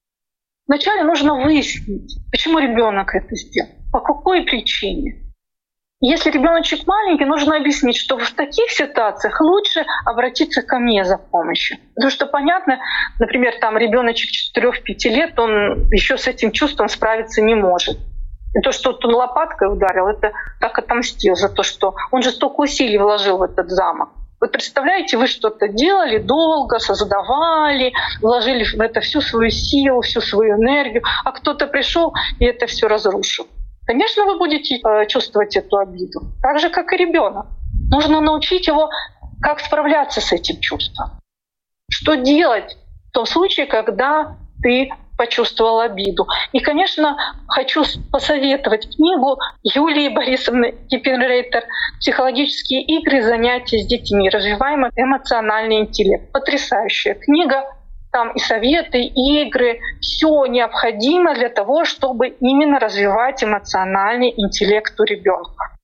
Вначале 0.67 1.03
нужно 1.03 1.35
выяснить, 1.35 2.17
почему 2.31 2.59
ребенок 2.59 3.13
это 3.13 3.35
сделал, 3.35 3.69
по 3.91 3.99
какой 3.99 4.43
причине. 4.43 5.24
Если 6.01 6.29
ребеночек 6.29 6.85
маленький, 6.85 7.23
нужно 7.23 7.55
объяснить, 7.55 7.95
что 7.95 8.17
в 8.17 8.31
таких 8.31 8.69
ситуациях 8.69 9.39
лучше 9.39 9.85
обратиться 10.05 10.61
ко 10.61 10.77
мне 10.77 11.05
за 11.05 11.17
помощью. 11.17 11.77
Потому 11.95 12.11
что 12.11 12.25
понятно, 12.25 12.79
например, 13.17 13.53
там 13.61 13.77
ребеночек 13.77 14.29
4-5 14.57 15.09
лет, 15.09 15.39
он 15.39 15.89
еще 15.91 16.17
с 16.17 16.27
этим 16.27 16.51
чувством 16.51 16.89
справиться 16.89 17.41
не 17.41 17.55
может. 17.55 17.97
И 18.55 18.61
то, 18.61 18.73
что 18.73 18.97
он 19.03 19.15
лопаткой 19.15 19.71
ударил, 19.71 20.07
это 20.07 20.31
так 20.59 20.77
отомстил 20.77 21.35
за 21.35 21.47
то, 21.47 21.63
что 21.63 21.95
он 22.11 22.23
же 22.23 22.31
столько 22.31 22.61
усилий 22.61 22.97
вложил 22.97 23.37
в 23.37 23.43
этот 23.43 23.69
замок. 23.69 24.09
Вы 24.41 24.49
представляете, 24.49 25.17
вы 25.17 25.27
что-то 25.27 25.69
делали 25.69 26.17
долго, 26.17 26.79
создавали, 26.79 27.93
вложили 28.21 28.65
в 28.65 28.81
это 28.81 28.99
всю 28.99 29.21
свою 29.21 29.49
силу, 29.49 30.01
всю 30.01 30.19
свою 30.19 30.55
энергию, 30.55 31.03
а 31.23 31.31
кто-то 31.31 31.67
пришел 31.67 32.13
и 32.39 32.45
это 32.45 32.67
все 32.67 32.87
разрушил. 32.87 33.47
Конечно, 33.85 34.25
вы 34.25 34.37
будете 34.37 34.77
э, 34.77 35.05
чувствовать 35.07 35.55
эту 35.55 35.77
обиду, 35.77 36.21
так 36.41 36.59
же, 36.59 36.69
как 36.69 36.91
и 36.93 36.97
ребенок. 36.97 37.45
Нужно 37.91 38.19
научить 38.19 38.67
его, 38.67 38.89
как 39.41 39.59
справляться 39.59 40.21
с 40.21 40.31
этим 40.31 40.59
чувством. 40.59 41.11
Что 41.89 42.15
делать 42.15 42.77
в 43.09 43.11
том 43.11 43.25
случае, 43.25 43.67
когда 43.67 44.37
ты 44.61 44.89
почувствовал 45.17 45.79
обиду. 45.79 46.27
И, 46.51 46.59
конечно, 46.59 47.15
хочу 47.47 47.83
посоветовать 48.11 48.95
книгу 48.95 49.37
Юлии 49.63 50.09
Борисовны 50.09 50.73
Киппенрейтер 50.89 51.63
«Психологические 51.99 52.83
игры. 52.83 53.21
Занятия 53.21 53.79
с 53.79 53.87
детьми. 53.87 54.29
Развиваем 54.29 54.85
эмоциональный 54.95 55.79
интеллект». 55.79 56.31
Потрясающая 56.31 57.13
книга, 57.13 57.63
там 58.15 58.31
и 58.31 58.39
советы, 58.39 59.01
и 59.01 59.41
игры, 59.41 59.81
все 59.99 60.45
необходимо 60.45 61.35
для 61.35 61.49
того, 61.49 61.83
чтобы 61.83 62.29
именно 62.29 62.79
развивать 62.79 63.43
эмоциональный 63.43 64.33
интеллект 64.37 64.97
у 64.97 65.03
ребенка. 65.03 65.74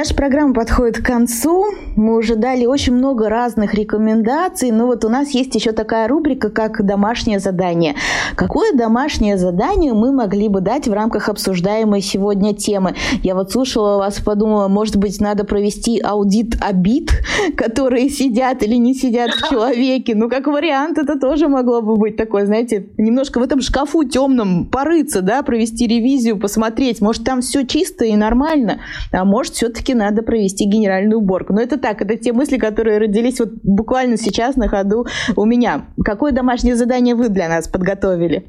Наша 0.00 0.14
программа 0.14 0.54
подходит 0.54 0.96
к 0.96 1.04
концу. 1.04 1.66
Мы 1.94 2.16
уже 2.16 2.34
дали 2.34 2.64
очень 2.64 2.94
много 2.94 3.28
разных 3.28 3.74
рекомендаций, 3.74 4.70
но 4.70 4.86
вот 4.86 5.04
у 5.04 5.10
нас 5.10 5.28
есть 5.32 5.54
еще 5.54 5.72
такая 5.72 6.08
рубрика, 6.08 6.48
как 6.48 6.82
домашнее 6.86 7.38
задание. 7.38 7.96
Какое 8.34 8.72
домашнее 8.72 9.36
задание 9.36 9.92
мы 9.92 10.10
могли 10.10 10.48
бы 10.48 10.62
дать 10.62 10.88
в 10.88 10.92
рамках 10.94 11.28
обсуждаемой 11.28 12.00
сегодня 12.00 12.54
темы? 12.54 12.94
Я 13.22 13.34
вот 13.34 13.52
слушала 13.52 13.98
вас, 13.98 14.20
подумала, 14.20 14.68
может 14.68 14.96
быть, 14.96 15.20
надо 15.20 15.44
провести 15.44 16.00
аудит 16.00 16.54
обид, 16.62 17.10
которые 17.58 18.08
сидят 18.08 18.62
или 18.62 18.76
не 18.76 18.94
сидят 18.94 19.32
в 19.32 19.50
человеке. 19.50 20.14
Ну, 20.14 20.30
как 20.30 20.46
вариант, 20.46 20.96
это 20.96 21.20
тоже 21.20 21.46
могло 21.48 21.82
бы 21.82 21.98
быть 21.98 22.16
такое, 22.16 22.46
знаете, 22.46 22.88
немножко 22.96 23.38
в 23.38 23.42
этом 23.42 23.60
шкафу 23.60 24.04
темном 24.04 24.64
порыться, 24.64 25.20
да, 25.20 25.42
провести 25.42 25.86
ревизию, 25.86 26.38
посмотреть. 26.38 27.02
Может, 27.02 27.24
там 27.24 27.42
все 27.42 27.66
чисто 27.66 28.06
и 28.06 28.16
нормально, 28.16 28.80
а 29.12 29.26
может, 29.26 29.52
все-таки 29.52 29.89
все-таки 29.90 29.94
надо 29.94 30.22
провести 30.22 30.64
генеральную 30.66 31.18
уборку. 31.18 31.52
Но 31.52 31.60
это 31.60 31.78
так, 31.78 32.00
это 32.02 32.16
те 32.16 32.32
мысли, 32.32 32.58
которые 32.58 32.98
родились 32.98 33.40
вот 33.40 33.50
буквально 33.62 34.16
сейчас 34.16 34.56
на 34.56 34.68
ходу 34.68 35.06
у 35.36 35.44
меня. 35.44 35.86
Какое 36.04 36.32
домашнее 36.32 36.76
задание 36.76 37.14
вы 37.14 37.28
для 37.28 37.48
нас 37.48 37.68
подготовили? 37.68 38.46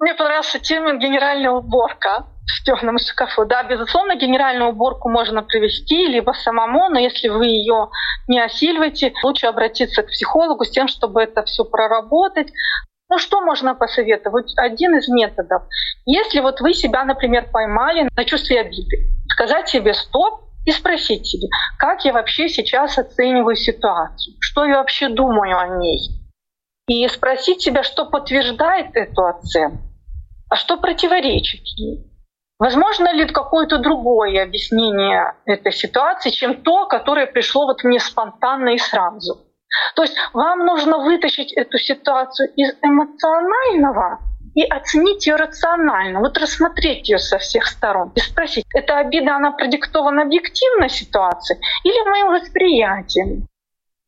Мне 0.00 0.14
понравился 0.14 0.58
термин 0.58 0.98
«генеральная 0.98 1.50
уборка» 1.50 2.26
в 2.46 2.64
темном 2.64 2.98
шкафу. 2.98 3.46
Да, 3.46 3.62
безусловно, 3.62 4.16
генеральную 4.16 4.70
уборку 4.70 5.08
можно 5.08 5.42
провести 5.42 6.08
либо 6.08 6.32
самому, 6.32 6.90
но 6.90 6.98
если 6.98 7.28
вы 7.28 7.46
ее 7.46 7.88
не 8.28 8.40
осиливаете, 8.40 9.12
лучше 9.22 9.46
обратиться 9.46 10.02
к 10.02 10.08
психологу 10.08 10.64
с 10.64 10.70
тем, 10.70 10.88
чтобы 10.88 11.22
это 11.22 11.42
все 11.42 11.64
проработать. 11.64 12.48
Ну 13.10 13.18
что 13.18 13.40
можно 13.40 13.74
посоветовать? 13.74 14.52
Один 14.56 14.96
из 14.96 15.08
методов. 15.08 15.62
Если 16.06 16.40
вот 16.40 16.60
вы 16.60 16.74
себя, 16.74 17.04
например, 17.04 17.48
поймали 17.52 18.08
на 18.16 18.24
чувстве 18.24 18.60
обиды, 18.60 19.10
сказать 19.30 19.68
себе 19.68 19.94
«стоп», 19.94 20.43
и 20.64 20.72
спросить 20.72 21.26
себе, 21.26 21.48
как 21.78 22.04
я 22.04 22.12
вообще 22.12 22.48
сейчас 22.48 22.98
оцениваю 22.98 23.56
ситуацию, 23.56 24.36
что 24.40 24.64
я 24.64 24.78
вообще 24.78 25.08
думаю 25.08 25.58
о 25.58 25.78
ней. 25.78 26.00
И 26.86 27.06
спросить 27.08 27.62
себя, 27.62 27.82
что 27.82 28.06
подтверждает 28.06 28.94
эту 28.94 29.24
оценку, 29.24 29.82
а 30.50 30.56
что 30.56 30.76
противоречит 30.76 31.62
ей. 31.76 32.10
Возможно 32.58 33.12
ли 33.12 33.26
какое-то 33.26 33.78
другое 33.78 34.42
объяснение 34.42 35.34
этой 35.44 35.72
ситуации, 35.72 36.30
чем 36.30 36.62
то, 36.62 36.86
которое 36.86 37.26
пришло 37.26 37.66
вот 37.66 37.82
мне 37.84 37.98
спонтанно 37.98 38.70
и 38.70 38.78
сразу. 38.78 39.40
То 39.96 40.02
есть 40.02 40.14
вам 40.32 40.60
нужно 40.60 40.98
вытащить 40.98 41.52
эту 41.52 41.78
ситуацию 41.78 42.52
из 42.54 42.74
эмоционального 42.80 44.20
и 44.54 44.62
оценить 44.62 45.26
ее 45.26 45.36
рационально, 45.36 46.20
вот 46.20 46.38
рассмотреть 46.38 47.08
ее 47.08 47.18
со 47.18 47.38
всех 47.38 47.66
сторон 47.66 48.12
и 48.14 48.20
спросить, 48.20 48.64
эта 48.74 48.98
обида, 48.98 49.36
она 49.36 49.52
продиктована 49.52 50.22
объективной 50.22 50.88
ситуацией 50.88 51.60
или 51.84 52.08
моим 52.08 52.28
восприятием? 52.28 53.46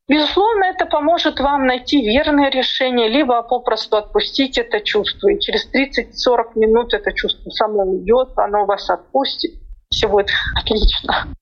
Безусловно, 0.08 0.66
это 0.66 0.86
поможет 0.86 1.40
вам 1.40 1.66
найти 1.66 2.00
верное 2.00 2.48
решение, 2.48 3.08
либо 3.08 3.42
попросту 3.42 3.96
отпустить 3.96 4.56
это 4.56 4.80
чувство. 4.80 5.28
И 5.28 5.40
через 5.40 5.68
30-40 5.68 6.52
минут 6.54 6.94
это 6.94 7.12
чувство 7.12 7.50
само 7.50 7.82
уйдет, 7.82 8.28
оно 8.36 8.66
вас 8.66 8.88
отпустит. 8.88 9.54
Все 9.90 10.08
будет 10.08 10.30
отлично. 10.54 11.34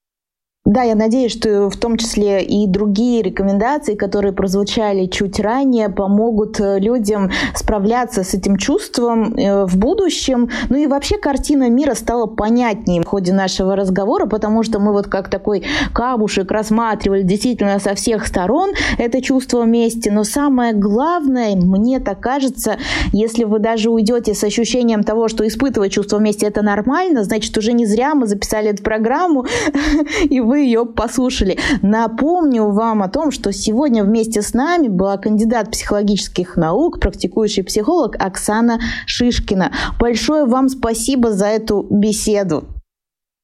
Да, 0.66 0.82
я 0.82 0.94
надеюсь, 0.94 1.30
что 1.32 1.68
в 1.68 1.76
том 1.76 1.98
числе 1.98 2.42
и 2.42 2.66
другие 2.66 3.20
рекомендации, 3.20 3.96
которые 3.96 4.32
прозвучали 4.32 5.04
чуть 5.04 5.38
ранее, 5.38 5.90
помогут 5.90 6.58
э, 6.58 6.78
людям 6.78 7.30
справляться 7.54 8.24
с 8.24 8.32
этим 8.32 8.56
чувством 8.56 9.34
э, 9.34 9.66
в 9.66 9.76
будущем. 9.76 10.48
Ну 10.70 10.78
и 10.78 10.86
вообще 10.86 11.18
картина 11.18 11.68
мира 11.68 11.92
стала 11.92 12.24
понятнее 12.24 13.02
в 13.02 13.06
ходе 13.06 13.34
нашего 13.34 13.76
разговора, 13.76 14.24
потому 14.24 14.62
что 14.62 14.78
мы 14.78 14.92
вот 14.92 15.06
как 15.06 15.28
такой 15.28 15.64
камушек 15.92 16.50
рассматривали 16.50 17.24
действительно 17.24 17.78
со 17.78 17.94
всех 17.94 18.26
сторон 18.26 18.70
это 18.96 19.20
чувство 19.20 19.64
вместе. 19.64 20.10
Но 20.10 20.24
самое 20.24 20.72
главное, 20.72 21.56
мне 21.56 22.00
так 22.00 22.20
кажется, 22.20 22.78
если 23.12 23.44
вы 23.44 23.58
даже 23.58 23.90
уйдете 23.90 24.32
с 24.32 24.42
ощущением 24.42 25.04
того, 25.04 25.28
что 25.28 25.46
испытывать 25.46 25.92
чувство 25.92 26.16
вместе 26.16 26.46
это 26.46 26.62
нормально, 26.62 27.22
значит 27.22 27.54
уже 27.58 27.74
не 27.74 27.84
зря 27.84 28.14
мы 28.14 28.26
записали 28.26 28.70
эту 28.70 28.82
программу, 28.82 29.44
и 30.30 30.40
вы 30.40 30.53
вы 30.54 30.60
ее 30.60 30.86
послушали. 30.86 31.58
Напомню 31.82 32.70
вам 32.70 33.02
о 33.02 33.08
том, 33.08 33.32
что 33.32 33.52
сегодня 33.52 34.04
вместе 34.04 34.40
с 34.40 34.54
нами 34.54 34.86
была 34.86 35.16
кандидат 35.16 35.72
психологических 35.72 36.56
наук, 36.56 37.00
практикующий 37.00 37.64
психолог 37.64 38.14
Оксана 38.20 38.78
Шишкина. 39.06 39.72
Большое 39.98 40.44
вам 40.44 40.68
спасибо 40.68 41.32
за 41.32 41.46
эту 41.46 41.84
беседу. 41.90 42.68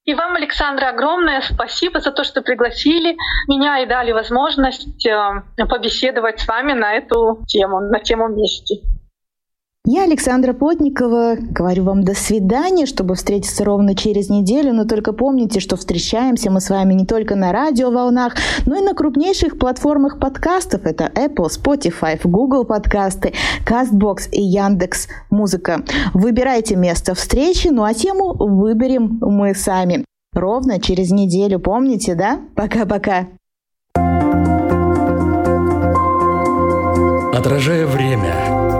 И 0.04 0.14
вам, 0.14 0.36
Александра, 0.36 0.90
огромное 0.90 1.42
спасибо 1.42 1.98
за 1.98 2.12
то, 2.12 2.22
что 2.22 2.42
пригласили 2.42 3.16
меня 3.48 3.80
и 3.82 3.86
дали 3.86 4.12
возможность 4.12 5.04
э, 5.04 5.42
побеседовать 5.68 6.38
с 6.38 6.46
вами 6.46 6.74
на 6.74 6.94
эту 6.94 7.44
тему, 7.48 7.80
на 7.80 7.98
тему 7.98 8.28
мести. 8.28 8.82
Я, 9.86 10.04
Александра 10.04 10.52
Плотникова, 10.52 11.36
говорю 11.40 11.84
вам 11.84 12.04
до 12.04 12.12
свидания, 12.14 12.84
чтобы 12.84 13.14
встретиться 13.14 13.64
ровно 13.64 13.94
через 13.94 14.28
неделю, 14.28 14.74
но 14.74 14.84
только 14.84 15.14
помните, 15.14 15.58
что 15.58 15.76
встречаемся 15.76 16.50
мы 16.50 16.60
с 16.60 16.68
вами 16.68 16.92
не 16.92 17.06
только 17.06 17.34
на 17.34 17.50
радиоволнах, 17.50 18.34
но 18.66 18.76
и 18.76 18.82
на 18.82 18.92
крупнейших 18.92 19.58
платформах 19.58 20.18
подкастов. 20.18 20.84
Это 20.84 21.10
Apple, 21.14 21.46
Spotify, 21.48 22.20
Google 22.22 22.64
подкасты, 22.64 23.32
CastBox 23.66 24.28
и 24.32 24.42
Яндекс 24.42 25.08
Музыка. 25.30 25.82
Выбирайте 26.12 26.76
место 26.76 27.14
встречи, 27.14 27.68
ну 27.68 27.84
а 27.84 27.94
тему 27.94 28.34
выберем 28.34 29.18
мы 29.22 29.54
сами. 29.54 30.04
Ровно 30.34 30.78
через 30.78 31.10
неделю, 31.10 31.58
помните, 31.58 32.14
да? 32.14 32.40
Пока-пока. 32.54 33.28
Отражая 37.32 37.86
время, 37.86 38.79